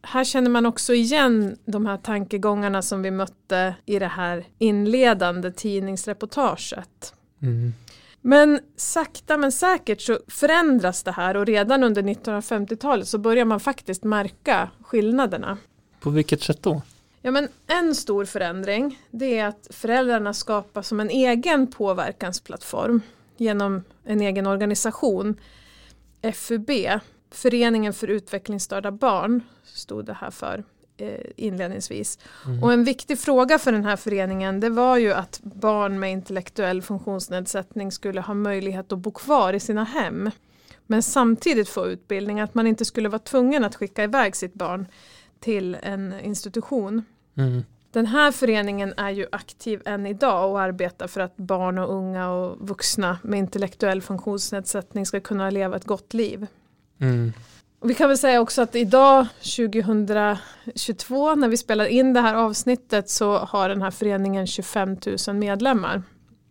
[0.06, 5.52] Här känner man också igen de här tankegångarna som vi mötte i det här inledande
[5.52, 7.14] tidningsreportaget.
[7.42, 7.74] Mm.
[8.22, 13.60] Men sakta men säkert så förändras det här och redan under 1950-talet så börjar man
[13.60, 15.58] faktiskt märka skillnaderna.
[16.00, 16.82] På vilket sätt då?
[17.22, 23.02] Ja men en stor förändring det är att föräldrarna skapar som en egen påverkansplattform
[23.38, 25.40] genom en egen organisation.
[26.34, 26.70] FUB,
[27.34, 30.64] Föreningen för utvecklingsstörda barn, stod det här för
[30.98, 32.20] eh, inledningsvis.
[32.46, 32.64] Mm.
[32.64, 36.82] Och en viktig fråga för den här föreningen det var ju att barn med intellektuell
[36.82, 40.32] funktionsnedsättning skulle ha möjlighet att bo kvar i sina hem.
[40.88, 44.88] Men samtidigt få utbildning, att man inte skulle vara tvungen att skicka iväg sitt barn
[45.40, 47.06] till en institution.
[47.38, 47.64] Mm.
[47.92, 52.32] Den här föreningen är ju aktiv än idag och arbetar för att barn och unga
[52.32, 56.48] och vuxna med intellektuell funktionsnedsättning ska kunna leva ett gott liv.
[57.00, 57.34] Mm.
[57.86, 59.28] Vi kan väl säga också att idag
[59.58, 65.36] 2022 när vi spelar in det här avsnittet så har den här föreningen 25 000
[65.36, 66.04] medlemmar.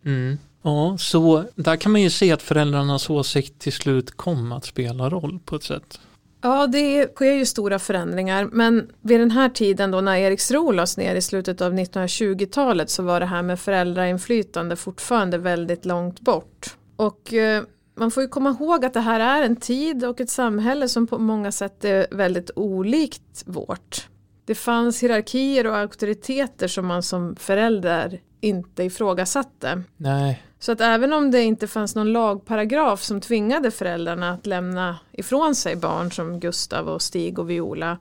[0.05, 0.37] Mm.
[0.63, 5.09] Ja, så där kan man ju se att föräldrarnas åsikt till slut kom att spela
[5.09, 5.99] roll på ett sätt.
[6.41, 10.97] Ja, det sker ju stora förändringar men vid den här tiden då när Eriksro lades
[10.97, 16.77] ner i slutet av 1920-talet så var det här med föräldrainflytande fortfarande väldigt långt bort.
[16.95, 17.63] Och eh,
[17.95, 21.07] man får ju komma ihåg att det här är en tid och ett samhälle som
[21.07, 24.07] på många sätt är väldigt olikt vårt.
[24.45, 29.83] Det fanns hierarkier och auktoriteter som man som förälder inte ifrågasatte.
[29.97, 34.99] Nej, Så att även om det inte fanns någon lagparagraf som tvingade föräldrarna att lämna
[35.11, 37.97] ifrån sig barn som Gustav och Stig och Viola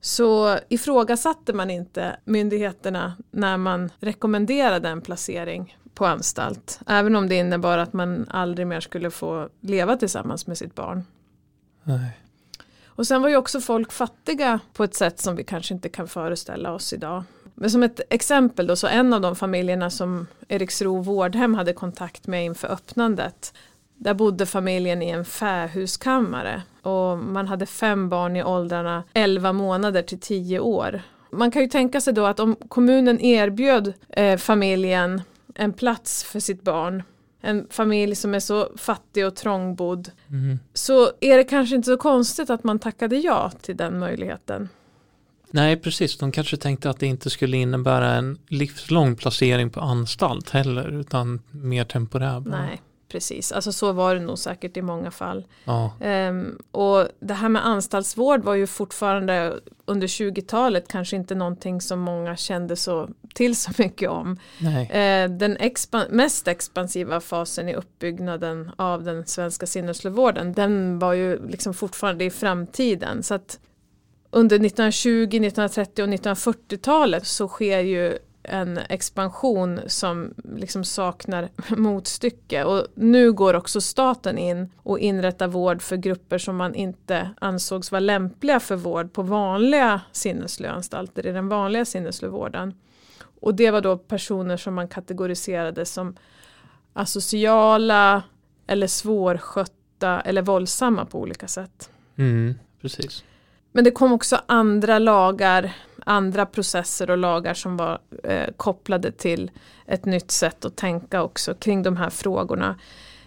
[0.00, 6.80] så ifrågasatte man inte myndigheterna när man rekommenderade en placering på anstalt.
[6.86, 11.04] Även om det innebar att man aldrig mer skulle få leva tillsammans med sitt barn.
[11.82, 12.18] nej.
[12.94, 16.08] Och sen var ju också folk fattiga på ett sätt som vi kanske inte kan
[16.08, 17.24] föreställa oss idag.
[17.54, 22.26] Men som ett exempel då så en av de familjerna som Eriksro vårdhem hade kontakt
[22.26, 23.54] med inför öppnandet.
[23.94, 30.02] Där bodde familjen i en fähuskammare och man hade fem barn i åldrarna 11 månader
[30.02, 31.02] till 10 år.
[31.30, 35.22] Man kan ju tänka sig då att om kommunen erbjöd eh, familjen
[35.54, 37.02] en plats för sitt barn
[37.44, 40.58] en familj som är så fattig och trångbodd Mm.
[40.74, 44.68] så är det kanske inte så konstigt att man tackade ja till den möjligheten.
[45.50, 46.18] Nej, precis.
[46.18, 51.42] De kanske tänkte att det inte skulle innebära en livslång placering på anstalt heller, utan
[51.50, 52.40] mer temporär.
[52.46, 52.82] Nej,
[53.12, 53.52] precis.
[53.52, 55.44] Alltså så var det nog säkert i många fall.
[55.64, 55.92] Ja.
[56.00, 62.00] Um, och det här med anstaltsvård var ju fortfarande under 20-talet kanske inte någonting som
[62.00, 64.38] många kände så till så mycket om.
[64.62, 71.48] Uh, den expan mest expansiva fasen i uppbyggnaden av den svenska sinneslövården den var ju
[71.48, 73.22] liksom fortfarande i framtiden.
[73.22, 73.58] Så att
[74.30, 82.64] under 1920, 1930 och 1940-talet så sker ju en expansion som liksom saknar motstycke.
[82.64, 87.92] Och nu går också staten in och inrättar vård för grupper som man inte ansågs
[87.92, 92.74] vara lämpliga för vård på vanliga sinneslöanstalter i den vanliga sinneslövården.
[93.40, 96.16] Och det var då personer som man kategoriserade som
[96.92, 98.22] asociala
[98.66, 101.90] eller svårskötta eller våldsamma på olika sätt.
[102.16, 103.24] Mm, precis.
[103.72, 105.72] Men det kom också andra lagar
[106.06, 109.50] andra processer och lagar som var eh, kopplade till
[109.86, 112.78] ett nytt sätt att tänka också kring de här frågorna.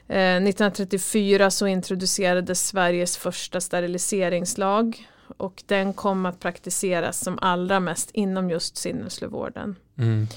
[0.08, 5.08] Eh, 1934 så introducerades Sveriges första steriliseringslag
[5.38, 9.76] och den kom att praktiseras som allra mest inom just sinneslövården.
[9.98, 10.28] Mm.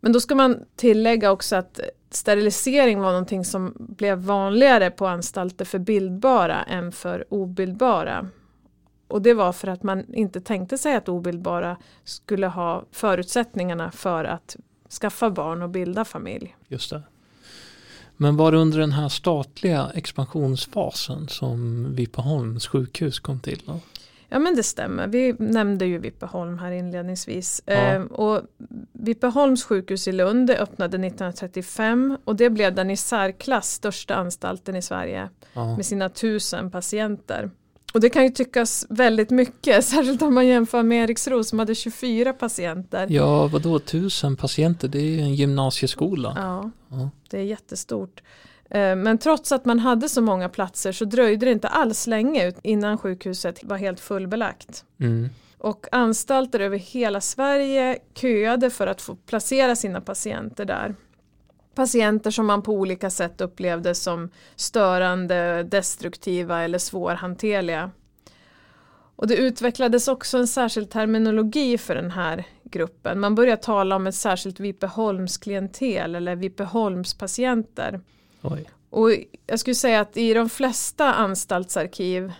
[0.00, 5.64] Men då ska man tillägga också att sterilisering var någonting som blev vanligare på anstalter
[5.64, 8.28] för bildbara än för obildbara.
[9.08, 14.24] Och det var för att man inte tänkte sig att obildbara skulle ha förutsättningarna för
[14.24, 14.56] att
[15.00, 16.56] skaffa barn och bilda familj.
[16.68, 17.02] Just det.
[18.16, 23.62] Men var det under den här statliga expansionsfasen som Vipeholms sjukhus kom till?
[23.66, 23.80] Då?
[24.28, 25.06] Ja men det stämmer.
[25.06, 27.62] Vi nämnde ju Vipeholm här inledningsvis.
[27.66, 27.72] Ja.
[27.74, 28.40] Eh, och
[28.92, 34.82] Vipeholms sjukhus i Lund öppnade 1935 och det blev den i särklass största anstalten i
[34.82, 35.76] Sverige Ja.
[35.76, 37.50] med sina tusen patienter.
[37.96, 41.74] Och det kan ju tyckas väldigt mycket, särskilt om man jämför med Eriksro som hade
[41.74, 43.06] 24 patienter.
[43.10, 44.88] ja, vadå tusen patienter?
[44.88, 46.32] Det är ju en gymnasieskola.
[46.36, 47.10] Ja, Ja.
[47.30, 48.22] det är jättestort.
[48.70, 52.48] Eh, Men trots att man hade så många platser så dröjde det inte alls länge
[52.48, 54.84] ut- innan sjukhuset var helt fullbelagt.
[55.00, 55.28] Mm.
[55.58, 60.94] Och anstalter över hela Sverige köade för att få placera sina patienter där.
[61.76, 67.90] Patienter som man på olika sätt upplevde som störande, destruktiva eller svårhanterliga.
[69.16, 73.20] Och det utvecklades också en särskild terminologi för den här gruppen.
[73.20, 78.00] Man började tala om ett särskilt Vipeholmsklientel eller Vipeholmspatienter.
[78.42, 78.70] Oj.
[78.90, 79.10] Och
[79.46, 82.32] jag skulle säga att i de flesta anstaltsarkiv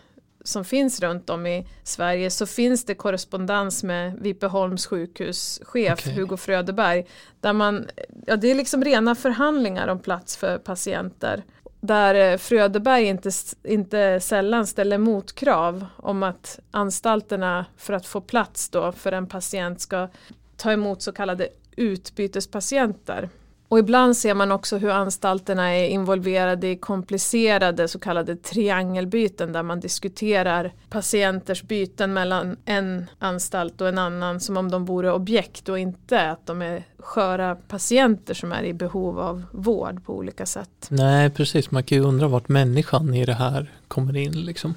[0.47, 6.13] som finns runt om i Sverige så finns det korrespondens med Vipeholms sjukhuschef Okej.
[6.13, 7.07] Hugo Fröderberg.
[7.41, 7.87] Där man,
[8.27, 11.45] ja, det är liksom rena förhandlingar om plats för patienter.
[11.81, 13.31] Där eh, Fröderberg inte,
[13.63, 19.81] inte sällan ställer motkrav om att anstalterna för att få plats då för en patient
[19.81, 20.09] ska
[20.57, 23.29] ta emot så kallade utbytespatienter.
[23.69, 29.63] Och ibland ser man också hur anstalterna är involverade i komplicerade så kallade triangelbyten där
[29.63, 35.69] man diskuterar patienters byten mellan en anstalt och en annan som om de vore objekt
[35.69, 40.47] och inte att de är sköra patienter som är i behov av vård på olika
[40.47, 40.87] sätt.
[40.89, 41.71] Nej, precis.
[41.71, 44.75] Man kan ju undra vart människan i det här kommer in liksom.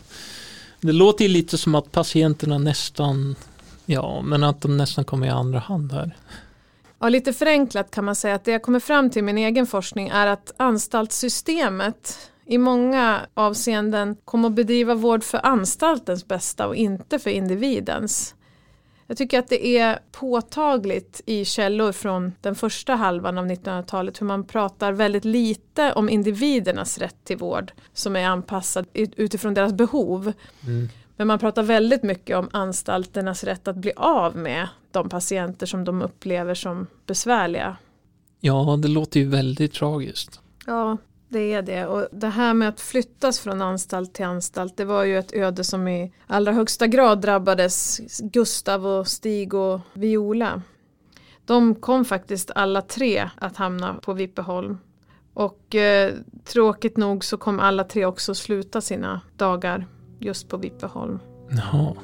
[0.82, 3.36] Det låter ju lite som att patienterna nästan,
[3.86, 6.16] ja, men att de nästan kommer i andra hand här.
[7.00, 9.68] Ja, lite förenklat kan man säga att det jag kommer fram till i min egen
[9.68, 16.76] forskning är att anstaltssystemet i många avseenden kommer att bedriva vård för anstaltens bästa och
[16.76, 18.36] inte för individens.
[19.08, 24.26] Jag tycker att det är påtagligt i källor från den första halvan av 1900-talet hur
[24.26, 30.34] man pratar väldigt lite om individernas rätt till vård som är anpassad utifrån deras behov.
[30.68, 30.90] Mm.
[31.20, 35.84] Men man pratar väldigt mycket om anstalternas rätt att bli av med de patienter som
[35.84, 37.78] de upplever som besvärliga.
[38.40, 40.40] Ja, det låter ju väldigt tragiskt.
[40.66, 40.98] Ja,
[41.30, 41.86] det är det.
[41.88, 45.64] Och det här med att flyttas från anstalt till anstalt, det var ju ett öde
[45.64, 50.62] som i allra högsta grad drabbades Gustav och Stig och Viola.
[51.46, 54.78] De kom faktiskt alla tre att hamna på Vipeholm.
[55.34, 56.14] Och eh,
[56.46, 59.86] tråkigt nog så kom alla tre också sluta sina dagar
[60.20, 61.20] just på Vippeholm.
[61.52, 61.96] Jaha.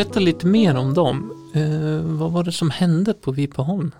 [0.00, 1.32] Berätta lite mer om dem.
[1.54, 3.90] Eh, vad var det som hände på Vipeholm?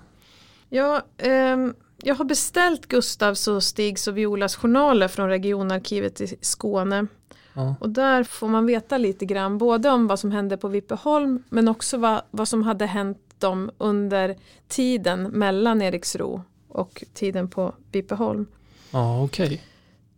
[0.69, 7.07] Ja, ehm, jag har beställt Gustavs och Stigs och Violas journaler från regionarkivet i Skåne.
[7.55, 7.75] Ja.
[7.81, 11.69] Och där får man veta lite grann både om vad som hände på Vippeholm men
[11.69, 14.37] också vad, vad som hade hänt dem under
[14.69, 18.47] tiden mellan Eriksro och tiden på Vippeholm.
[18.91, 19.47] Ja, okej.
[19.47, 19.59] Okay.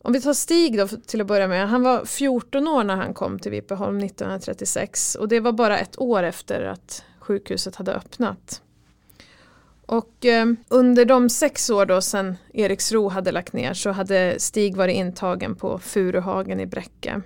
[0.05, 1.69] Om vi tar Stig då till att börja med.
[1.69, 6.01] Han var 14 år när han kom till Vipeholm 1936 och det var bara ett
[6.01, 8.63] år efter att sjukhuset hade öppnat.
[9.87, 14.77] Och eh, under de sex år då sedan Eriksro hade lagt ner så hade Stig
[14.77, 17.23] varit intagen på Furuhagen i Bräcke.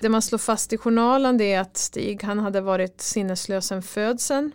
[0.00, 3.82] Det man slår fast i journalen det är att Stig han hade varit sinneslös sedan
[3.82, 4.52] födseln.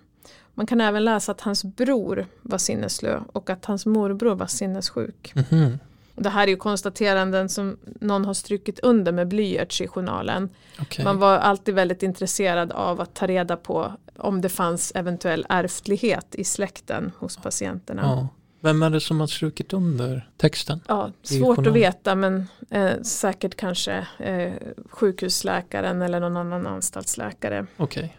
[0.53, 5.33] Man kan även läsa att hans bror var sinneslö och att hans morbror var sinnessjuk.
[5.35, 5.77] Mm -hmm.
[6.15, 10.49] Det här är ju konstateranden som någon har strukit under med blyerts i journalen.
[10.81, 11.05] Okay.
[11.05, 16.35] Man var alltid väldigt intresserad av att ta reda på om det fanns eventuell ärftlighet
[16.35, 18.01] i släkten hos patienterna.
[18.01, 18.27] Ja.
[18.63, 20.79] Vem är det som har strukit under texten?
[20.87, 24.53] Ja, svårt att veta men eh, säkert kanske eh,
[24.89, 27.65] sjukhusläkaren eller någon annan anstaltsläkare.
[27.77, 28.09] Okay.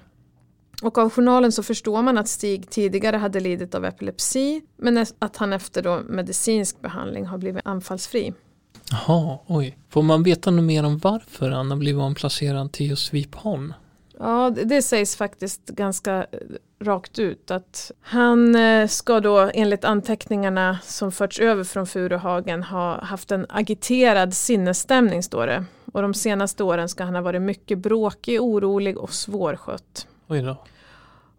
[0.83, 5.37] Och av journalen så förstår man att Stig tidigare hade lidit av epilepsi men att
[5.37, 8.33] han efter då medicinsk behandling har blivit anfallsfri.
[8.91, 9.79] Jaha, oj.
[9.89, 13.75] Får man veta något mer om varför han har blivit omplacerad till just Vipholm?
[14.19, 16.39] Ja, det, det sägs faktiskt ganska eh,
[16.81, 23.05] rakt ut att han eh, ska då enligt anteckningarna som förts över från Furuhagen ha
[23.05, 25.65] haft en agiterad sinnesstämning står det.
[25.93, 30.07] Och de senaste åren ska han ha varit mycket bråkig, orolig och svårskött.
[30.29, 30.57] Oj då.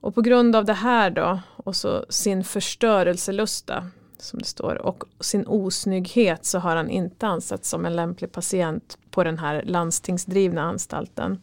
[0.04, 3.88] Och på grund av det här då och så sin förstörelselusta
[4.18, 8.98] som det står och sin osnygghet så har han inte ansetts som en lämplig patient
[9.12, 11.42] på den här landstingsdrivna anstalten.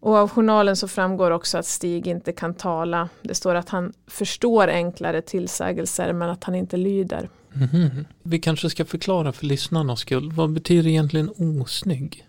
[0.00, 3.08] Och av journalen så framgår också att Stig inte kan tala.
[3.22, 7.28] Det står att han förstår enklare tillsägelser men att han inte lyder.
[7.54, 8.04] Mm -hmm.
[8.22, 10.32] Vi kanske ska förklara för lyssnarnas skull.
[10.32, 12.26] Vad betyder egentligen osnygg?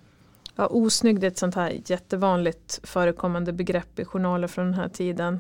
[0.56, 5.40] Ja, osnygg är ett sånt här jättevanligt förekommande begrepp i journaler från den här tiden.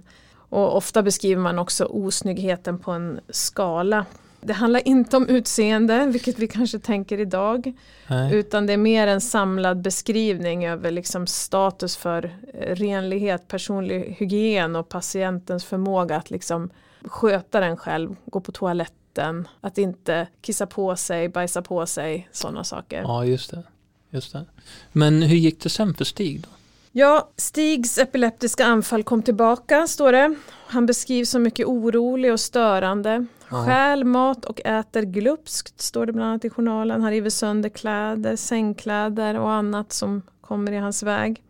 [0.54, 4.06] Och ofta beskriver man också osnyggheten på en skala.
[4.42, 7.74] Det handlar inte om utseende, vilket vi kanske tänker idag.
[8.08, 8.36] Nej.
[8.36, 14.76] Utan det är mer en samlad beskrivning över liksom status för eh, renlighet, personlig hygien
[14.76, 16.70] och patientens förmåga att liksom
[17.06, 22.64] sköta den själv, gå på toaletten, att inte kissa på sig, bajsa på sig, sådana
[22.64, 23.02] saker.
[23.02, 23.64] Ja, just det.
[24.10, 24.46] Just det.
[24.92, 26.50] Men hur gick det sen för Stig då?
[26.96, 30.36] Ja, Stigs epileptiska anfall kom tillbaka, står det.
[30.68, 33.26] Han beskrivs som mycket orolig och störande.
[33.50, 33.66] Ja.
[33.66, 37.02] Stjäl mat och äter glupskt, står det bland annat i journalen.
[37.02, 41.44] Han river sönder kläder, sängkläder och annat som kommer i hans väg.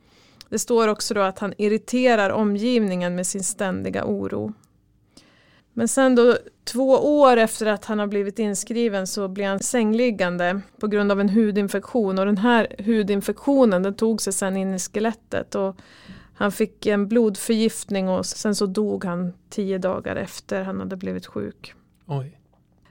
[0.50, 4.54] Det står också då att han irriterar omgivningen med sin ständiga oro.
[5.74, 10.62] Men sen då två år efter att han har blivit inskriven så blir han sängliggande
[10.80, 14.80] på grund av en hudinfektion och den här hudinfektionen den tog sig sen in i
[14.80, 15.76] skelettet och
[16.36, 21.26] han fick en blodförgiftning och sen så dog han tio dagar efter han hade blivit
[21.26, 21.74] sjuk.
[22.06, 22.40] Oj.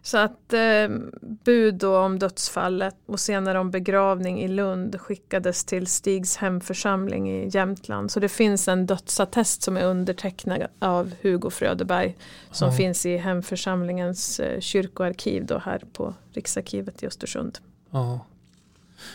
[0.04, 0.88] Så att eh,
[1.20, 7.48] bud då om dödsfallet och senare om begravning i Lund skickades till Stigs hemförsamling i
[7.52, 8.10] Jämtland.
[8.10, 12.16] Så det finns en dödsattest som är undertecknad av Hugo Fröderberg
[12.50, 12.76] som ja.
[12.76, 17.58] finns i hemförsamlingens eh, kyrkoarkiv då här på Riksarkivet i Östersund.
[17.90, 18.26] Ja.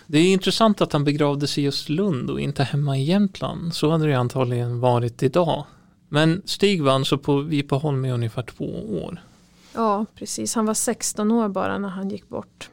[0.07, 3.73] Det är intressant att han begravdes i just Lund och inte hemma i Jämtland.
[3.73, 5.65] Så hade det antagligen varit idag.
[6.09, 9.21] Men Stig var alltså på Vipeholm i ungefär två år.
[9.77, 10.55] Ja, precis.
[10.55, 12.69] Han var 16 år bara när han gick bort.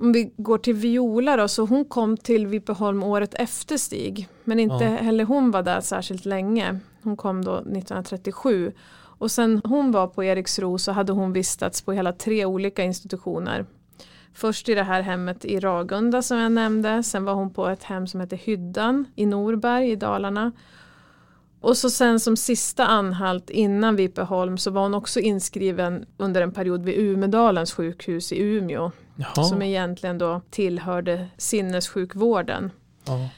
[0.00, 4.28] Om vi går till Viola då, så hon kom till Vipeholm året efter Stig.
[4.44, 4.90] Men inte ja.
[4.90, 6.78] heller hon var där särskilt länge.
[7.02, 8.72] Hon kom då 1937.
[8.94, 13.66] Och sen hon var på Eriksro så hade hon vistats på hela tre olika institutioner.
[14.34, 17.02] Först i det här hemmet i Ragunda som jag nämnde.
[17.02, 20.52] Sen var hon på ett hem som heter Hyddan i Norberg i Dalarna.
[21.62, 26.52] Och så sen som sista anhalt innan Vipeholm så var hon också inskriven under en
[26.52, 28.90] period vid Umedalens sjukhus i Umeå.
[29.16, 29.44] Jaha.
[29.44, 32.70] Som egentligen då tillhörde sinnessjukvården.
[33.04, 33.28] Ja.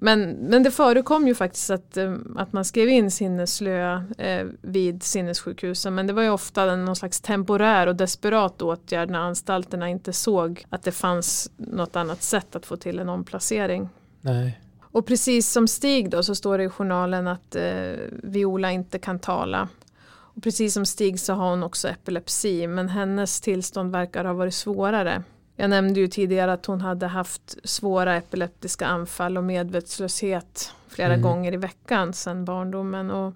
[0.00, 5.02] Men, men det förekom ju faktiskt att, eh, att man skrev in sinnesslöa eh, vid
[5.02, 10.12] sinnessjukhusen men det var ju ofta någon slags temporär och desperat åtgärd när anstalterna inte
[10.12, 13.88] såg att det fanns något annat sätt att få till en omplacering.
[14.20, 14.60] Nej.
[14.92, 19.18] Och precis som Stig då så står det i journalen att eh, Viola inte kan
[19.18, 19.68] tala.
[20.10, 24.54] Och precis som Stig så har hon också epilepsi men hennes tillstånd verkar ha varit
[24.54, 25.22] svårare.
[25.56, 31.22] Jag nämnde ju tidigare att hon hade haft svåra epileptiska anfall och medvetslöshet flera mm.
[31.22, 33.10] gånger i veckan sedan barndomen.
[33.10, 33.34] Och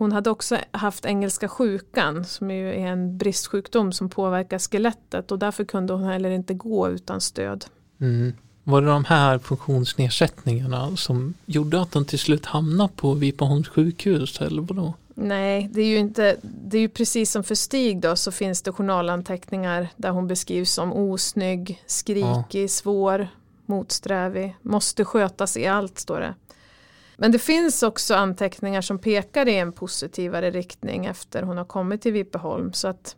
[0.00, 5.64] Hon hade också haft engelska sjukan som är en bristsjukdom som påverkar skelettet och därför
[5.64, 7.64] kunde hon heller inte gå utan stöd.
[8.00, 8.32] Mm.
[8.70, 14.40] Var det de här funktionsnedsättningarna som gjorde att hon till slut hamnade på Vipeholms sjukhus
[14.40, 14.94] eller vadå?
[15.14, 18.62] Nej, det är ju inte, det är ju precis som för Stig då så finns
[18.62, 22.68] det journalanteckningar där hon beskrivs som osnygg, skrikig, ja.
[22.68, 23.28] svår,
[23.66, 26.34] motsträvig, måste skötas i allt står det.
[27.16, 32.02] Men det finns också anteckningar som pekar i en positivare riktning efter hon har kommit
[32.02, 32.72] till Vipeholm.
[32.72, 33.16] Så att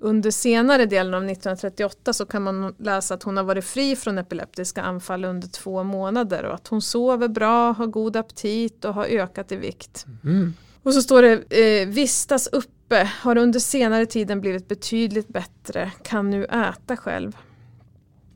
[0.00, 4.18] under senare delen av 1938 så kan man läsa att hon har varit fri från
[4.18, 9.04] epileptiska anfall under två månader och att hon sover bra, har god aptit och har
[9.04, 10.06] ökat i vikt.
[10.24, 10.54] Mm.
[10.82, 16.30] Och så står det eh, vistas uppe, har under senare tiden blivit betydligt bättre, kan
[16.30, 17.36] nu äta själv.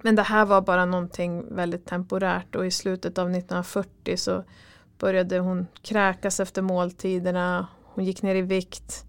[0.02, 4.44] Men det här var bara någonting väldigt temporärt och i slutet av 1940 så
[4.98, 9.04] började hon kräkas efter måltiderna, hon gick ner i vikt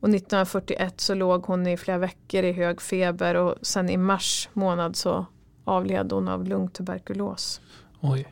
[0.00, 4.48] och 1941 så låg hon i flera veckor i hög feber och sen i mars
[4.52, 5.26] månad så
[5.64, 7.60] avled hon av lungtuberkulos.
[8.00, 8.28] Oj,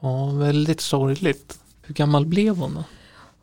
[0.00, 1.60] ja väldigt sorgligt.
[1.82, 2.84] Hur gammal blev hon då?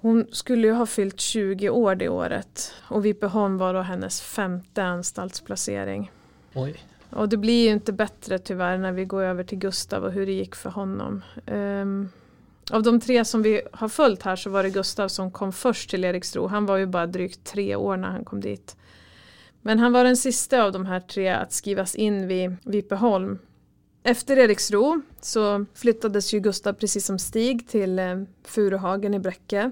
[0.01, 4.83] Hon skulle ju ha fyllt 20 år det året och Vipeholm var då hennes femte
[4.83, 6.11] anstaltsplacering.
[6.53, 6.83] Oj.
[7.09, 10.25] Och det blir ju inte bättre tyvärr när vi går över till Gustav och hur
[10.25, 11.21] det gick för honom.
[11.45, 12.09] Um,
[12.71, 15.89] av de tre som vi har följt här så var det Gustav som kom först
[15.89, 16.47] till Eriksro.
[16.47, 18.75] Han var ju bara drygt tre år när han kom dit.
[19.61, 23.39] Men han var den sista av de här tre att skrivas in vid Vipeholm.
[24.03, 29.71] Efter Eriksro så flyttades ju Gustav precis som Stig till eh, Furuhagen i Bräcke.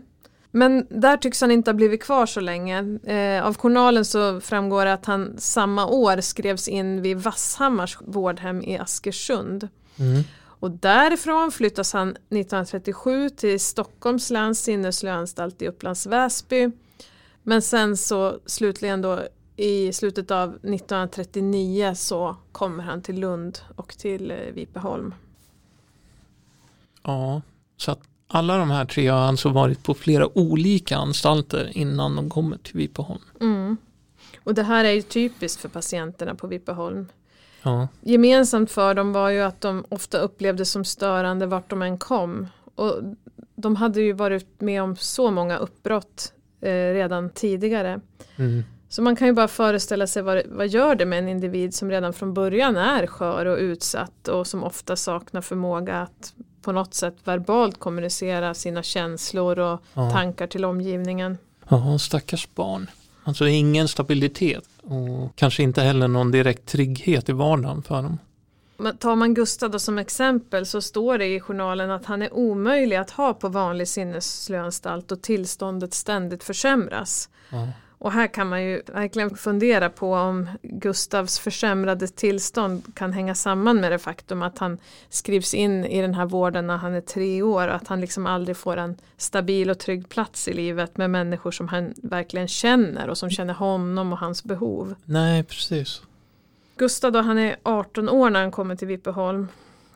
[0.52, 3.00] Men där tycks han inte ha blivit kvar så länge.
[3.04, 8.64] Eh, av journalen så framgår det att han samma år skrevs in vid Vasshammars vårdhem
[8.64, 9.68] i Askersund.
[10.00, 10.24] Mm.
[10.62, 16.72] Och därifrån flyttas han 1937 till Stockholms läns sinneslöanstalt i Upplands Väsby.
[17.44, 19.20] Men sen så slutligen då
[19.56, 25.14] i slutet av 1939 så kommer han till Lund och till eh, Vipeholm.
[27.04, 27.42] Ja,
[27.78, 32.30] så att alla de här tre har alltså varit på flera olika anstalter innan de
[32.30, 33.22] kommer till Vipeholm.
[33.40, 33.78] Mm.
[34.44, 37.08] Och det här är ju typiskt för patienterna på Vipeholm.
[37.64, 37.88] Ja.
[38.02, 42.48] Gemensamt för dem var ju att de ofta upplevde som störande vart de än kom.
[42.76, 43.02] Och
[43.56, 48.02] de hade ju varit med om så många uppbrott eh, redan tidigare.
[48.36, 48.64] Mm.
[48.90, 51.92] Så man kan ju bara föreställa sig vad, vad gör det med en individ som
[51.92, 56.94] redan från början är skör och utsatt och som ofta saknar förmåga att på något
[56.94, 60.12] sätt verbalt kommunicera sina känslor och ja.
[60.12, 61.38] tankar till omgivningen.
[61.70, 62.90] Ja, stackars barn.
[63.24, 68.18] Alltså ingen stabilitet och kanske inte heller någon direkt trygghet i vardagen för dem.
[69.00, 73.12] Tar man Gustav som exempel så står det i journalen att han är omöjlig att
[73.12, 77.30] ha på vanlig sinneslöanstalt och tillståndet ständigt försämras.
[77.50, 77.68] Ja.
[78.02, 83.82] Och här kan man ju verkligen fundera på om Gustavs försämrade tillstånd kan hänga samman
[83.82, 84.78] med det faktum att han
[85.10, 88.28] skrivs in i den här vården när han är tre år och att han liksom
[88.28, 93.10] aldrig får en stabil och trygg plats i livet med människor som han verkligen känner
[93.10, 94.96] och som känner honom och hans behov.
[95.06, 96.02] Nej, precis.
[96.78, 99.48] Gustav då, han är 18 år när han kommer till Vipeholm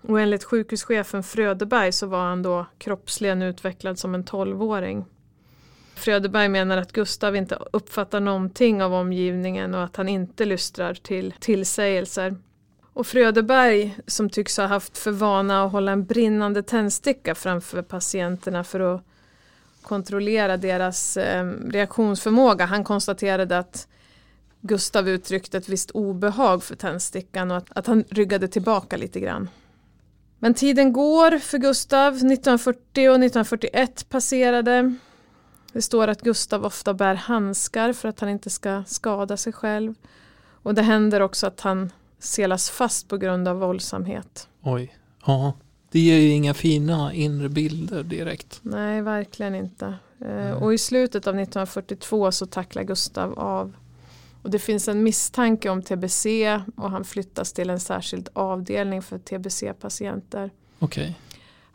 [0.01, 5.05] och enligt sjukhuschefen Fröderberg så var han då kroppsligen utvecklad som en 12-åring.
[5.95, 11.33] Fröderberg menar att Gustav inte uppfattar någonting av omgivningen och att han inte lystrar till
[11.39, 12.35] tillsägelser.
[12.93, 18.63] Och Fröderberg som tycks ha haft för vana att hålla en brinnande tändsticka framför patienterna
[18.63, 19.03] för att
[19.81, 22.65] kontrollera deras eh, reaktionsförmåga.
[22.65, 23.87] Han konstaterade att
[24.61, 29.49] Gustav uttryckte ett visst obehag för tändstickan och att, att han ryggade tillbaka lite grann.
[30.39, 32.13] Men tiden går för Gustav.
[32.13, 34.95] 1940 och 1941 passerade.
[35.75, 39.93] Det står att Gustav ofta bär handskar för att han inte ska skada sig själv.
[40.47, 44.47] Och det händer också att han selas fast på grund av våldsamhet.
[44.61, 44.95] Oj,
[45.25, 45.53] ja.
[45.91, 48.59] Det ger ju inga fina inre bilder direkt.
[48.61, 49.93] Nej, verkligen inte.
[50.21, 50.57] Mm.
[50.57, 53.73] Och i slutet av 1942 så tacklar Gustav av.
[54.41, 56.25] Och det finns en misstanke om TBC
[56.75, 60.49] och han flyttas till en särskild avdelning för TBC-patienter.
[60.79, 61.03] Okej.
[61.03, 61.13] Okay.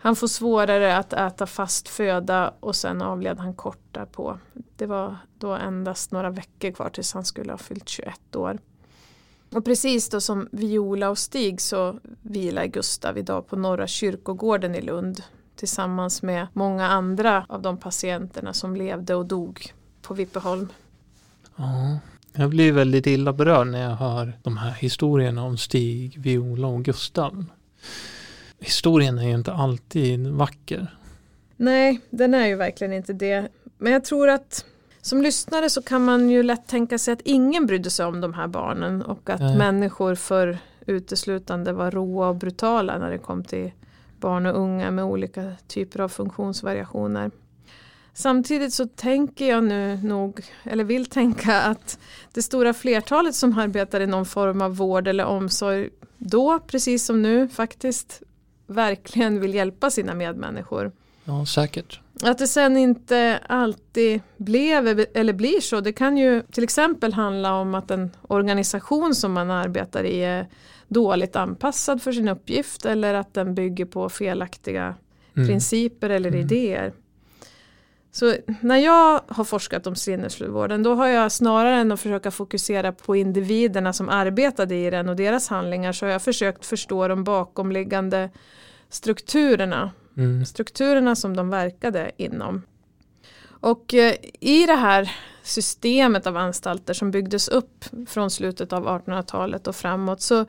[0.03, 4.39] Han får svårare att äta fast föda och sen avled han kort därpå.
[4.77, 8.59] Det var då endast några veckor kvar tills han skulle ha fyllt 21 år.
[9.55, 14.81] Och precis då som Viola och Stig så vilar Gustav idag på Norra kyrkogården i
[14.81, 15.23] Lund
[15.57, 19.73] tillsammans med många andra av de patienterna som levde och dog
[20.03, 20.69] på Vippeholm.
[21.57, 21.99] Ja,
[22.33, 26.83] jag blir väldigt illa berörd när jag hör de här historierna om Stig, Viola och
[26.83, 27.45] Gustav
[28.61, 30.97] historien är ju inte alltid vacker.
[31.57, 33.49] Nej, den är ju verkligen inte det.
[33.79, 34.65] Men jag tror att
[35.03, 38.35] som lyssnare så kan man ju lätt tänka sig att ingen brydde sig om de
[38.35, 39.59] här barnen och att Nej.
[39.59, 43.73] människor för uteslutande var råa och brutala när det kom till
[44.21, 47.31] barn och unga med olika typer av funktionsvariationer.
[48.13, 51.99] Samtidigt så tänker jag nu nog, eller vill tänka att
[52.33, 55.89] det stora flertalet som arbetar i någon form av vård eller omsorg
[56.19, 58.23] då, precis som nu, faktiskt
[58.71, 60.93] verkligen vill hjälpa sina medmänniskor.
[61.25, 62.01] Ja, säkert.
[62.23, 67.55] Att det sen inte alltid blev eller blir så, det kan ju till exempel handla
[67.55, 70.47] om att en organisation som man arbetar i är
[70.89, 74.95] dåligt anpassad för sin uppgift eller att den bygger på felaktiga
[75.37, 75.49] Mm.
[75.49, 76.41] principer eller Mm.
[76.41, 76.93] idéer.
[78.13, 82.93] Så när jag har forskat om sinnesvården då har jag snarare än att försöka fokusera
[82.93, 87.25] på individerna som arbetade i den och deras handlingar så har jag försökt förstå de
[87.25, 88.31] bakomliggande
[88.89, 90.47] strukturerna Mm.
[90.47, 92.63] strukturerna som de verkade inom.
[93.45, 99.67] Och eh, i det här systemet av anstalter som byggdes upp från slutet av 1800-talet
[99.67, 100.47] och framåt så,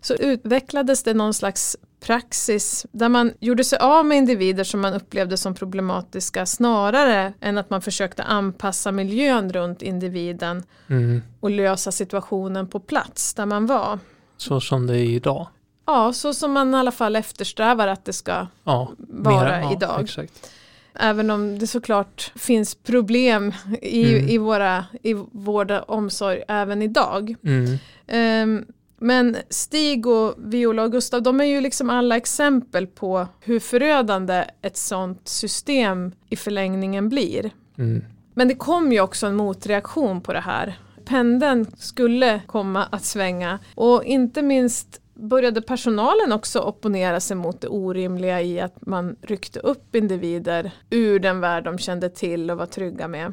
[0.00, 4.94] så utvecklades det någon slags praxis där man gjorde sig av med individer som man
[4.94, 11.22] upplevde som problematiska snarare än att man försökte anpassa miljön runt individen Mm.
[11.40, 13.98] och lösa situationen på plats där man var.
[14.36, 15.46] Så som det är idag.
[15.86, 19.72] Ja, så som man i alla fall eftersträvar att det ska Ja, vara mera- ja,
[19.72, 20.00] idag.
[20.00, 20.50] Exakt.
[20.94, 24.28] Även om det såklart finns problem i, Mm.
[24.28, 27.34] i, våra, i vård och omsorg även idag.
[27.44, 27.78] Mm.
[28.06, 28.64] Ehm,
[28.98, 34.44] men Stig och Viola och Gustav de är ju liksom alla exempel på hur förödande
[34.62, 37.50] ett sånt system i förlängningen blir.
[37.78, 38.04] Mm.
[38.34, 40.78] Men det kom ju också en motreaktion på det här.
[41.04, 47.68] Pendeln skulle komma att svänga och inte minst började personalen också opponera sig mot det
[47.68, 52.66] orimliga i att man ryckte upp individer ur den värld de kände till och var
[52.66, 53.32] trygga med.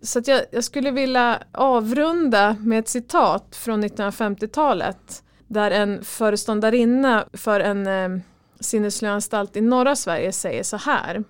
[0.00, 7.24] Så att jag, jag skulle vilja avrunda med ett citat från 1950-talet där en föreståndarinna
[7.32, 8.20] för en eh,
[8.60, 11.24] sinneslöanstalt i norra Sverige säger så här.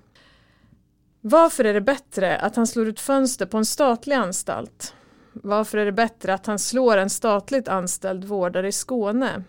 [1.20, 4.94] Varför är det bättre att han slår ut fönster på en statlig anstalt?
[5.32, 9.44] Varför är det bättre att han slår en statligt anställd vårdare i Skåne?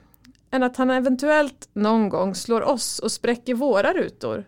[0.52, 4.46] Än att han eventuellt någon gång slår oss och spräcker våra rutor?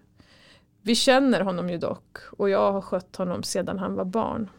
[0.82, 4.50] Vi känner honom ju dock och jag har skött honom sedan han var barn.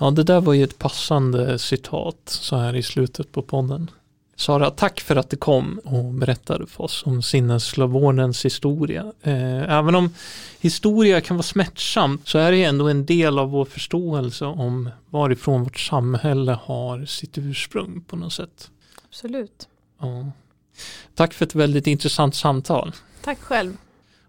[0.00, 3.90] Ja, det där var ju ett passande citat så här i slutet på podden.
[4.36, 9.12] Sara, tack för att du kom och berättade för oss om sinnesslövårdens historia.
[9.22, 10.14] Eh, även om
[10.60, 15.64] historia kan vara smärtsamt så är det ändå en del av vår förståelse om varifrån
[15.64, 18.70] vårt samhälle har sitt ursprung på något sätt.
[19.08, 19.68] Absolut.
[20.00, 20.30] Ja.
[21.14, 22.92] Tack för ett väldigt intressant samtal.
[23.24, 23.76] Tack själv.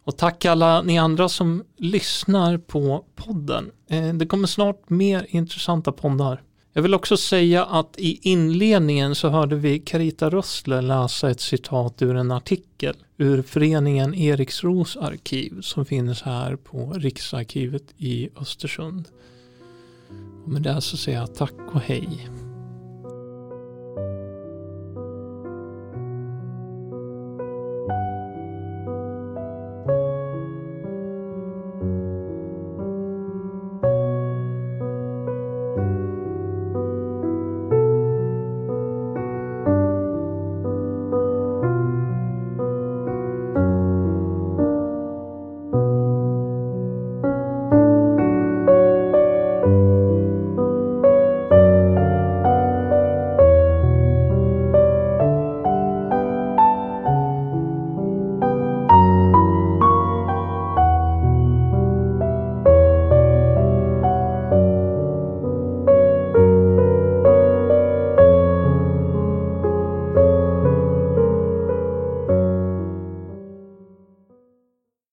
[0.03, 3.71] Och tack alla ni andra som lyssnar på podden.
[3.89, 6.41] Eh, det kommer snart mer intressanta poddar.
[6.73, 12.01] Jag vill också säga att i inledningen så hörde vi Carita Rössler läsa ett citat
[12.01, 19.07] ur en artikel ur föreningen Eriksros arkiv som finns här på Riksarkivet i Östersund.
[20.43, 22.29] Och med det så säger jag tack och hej.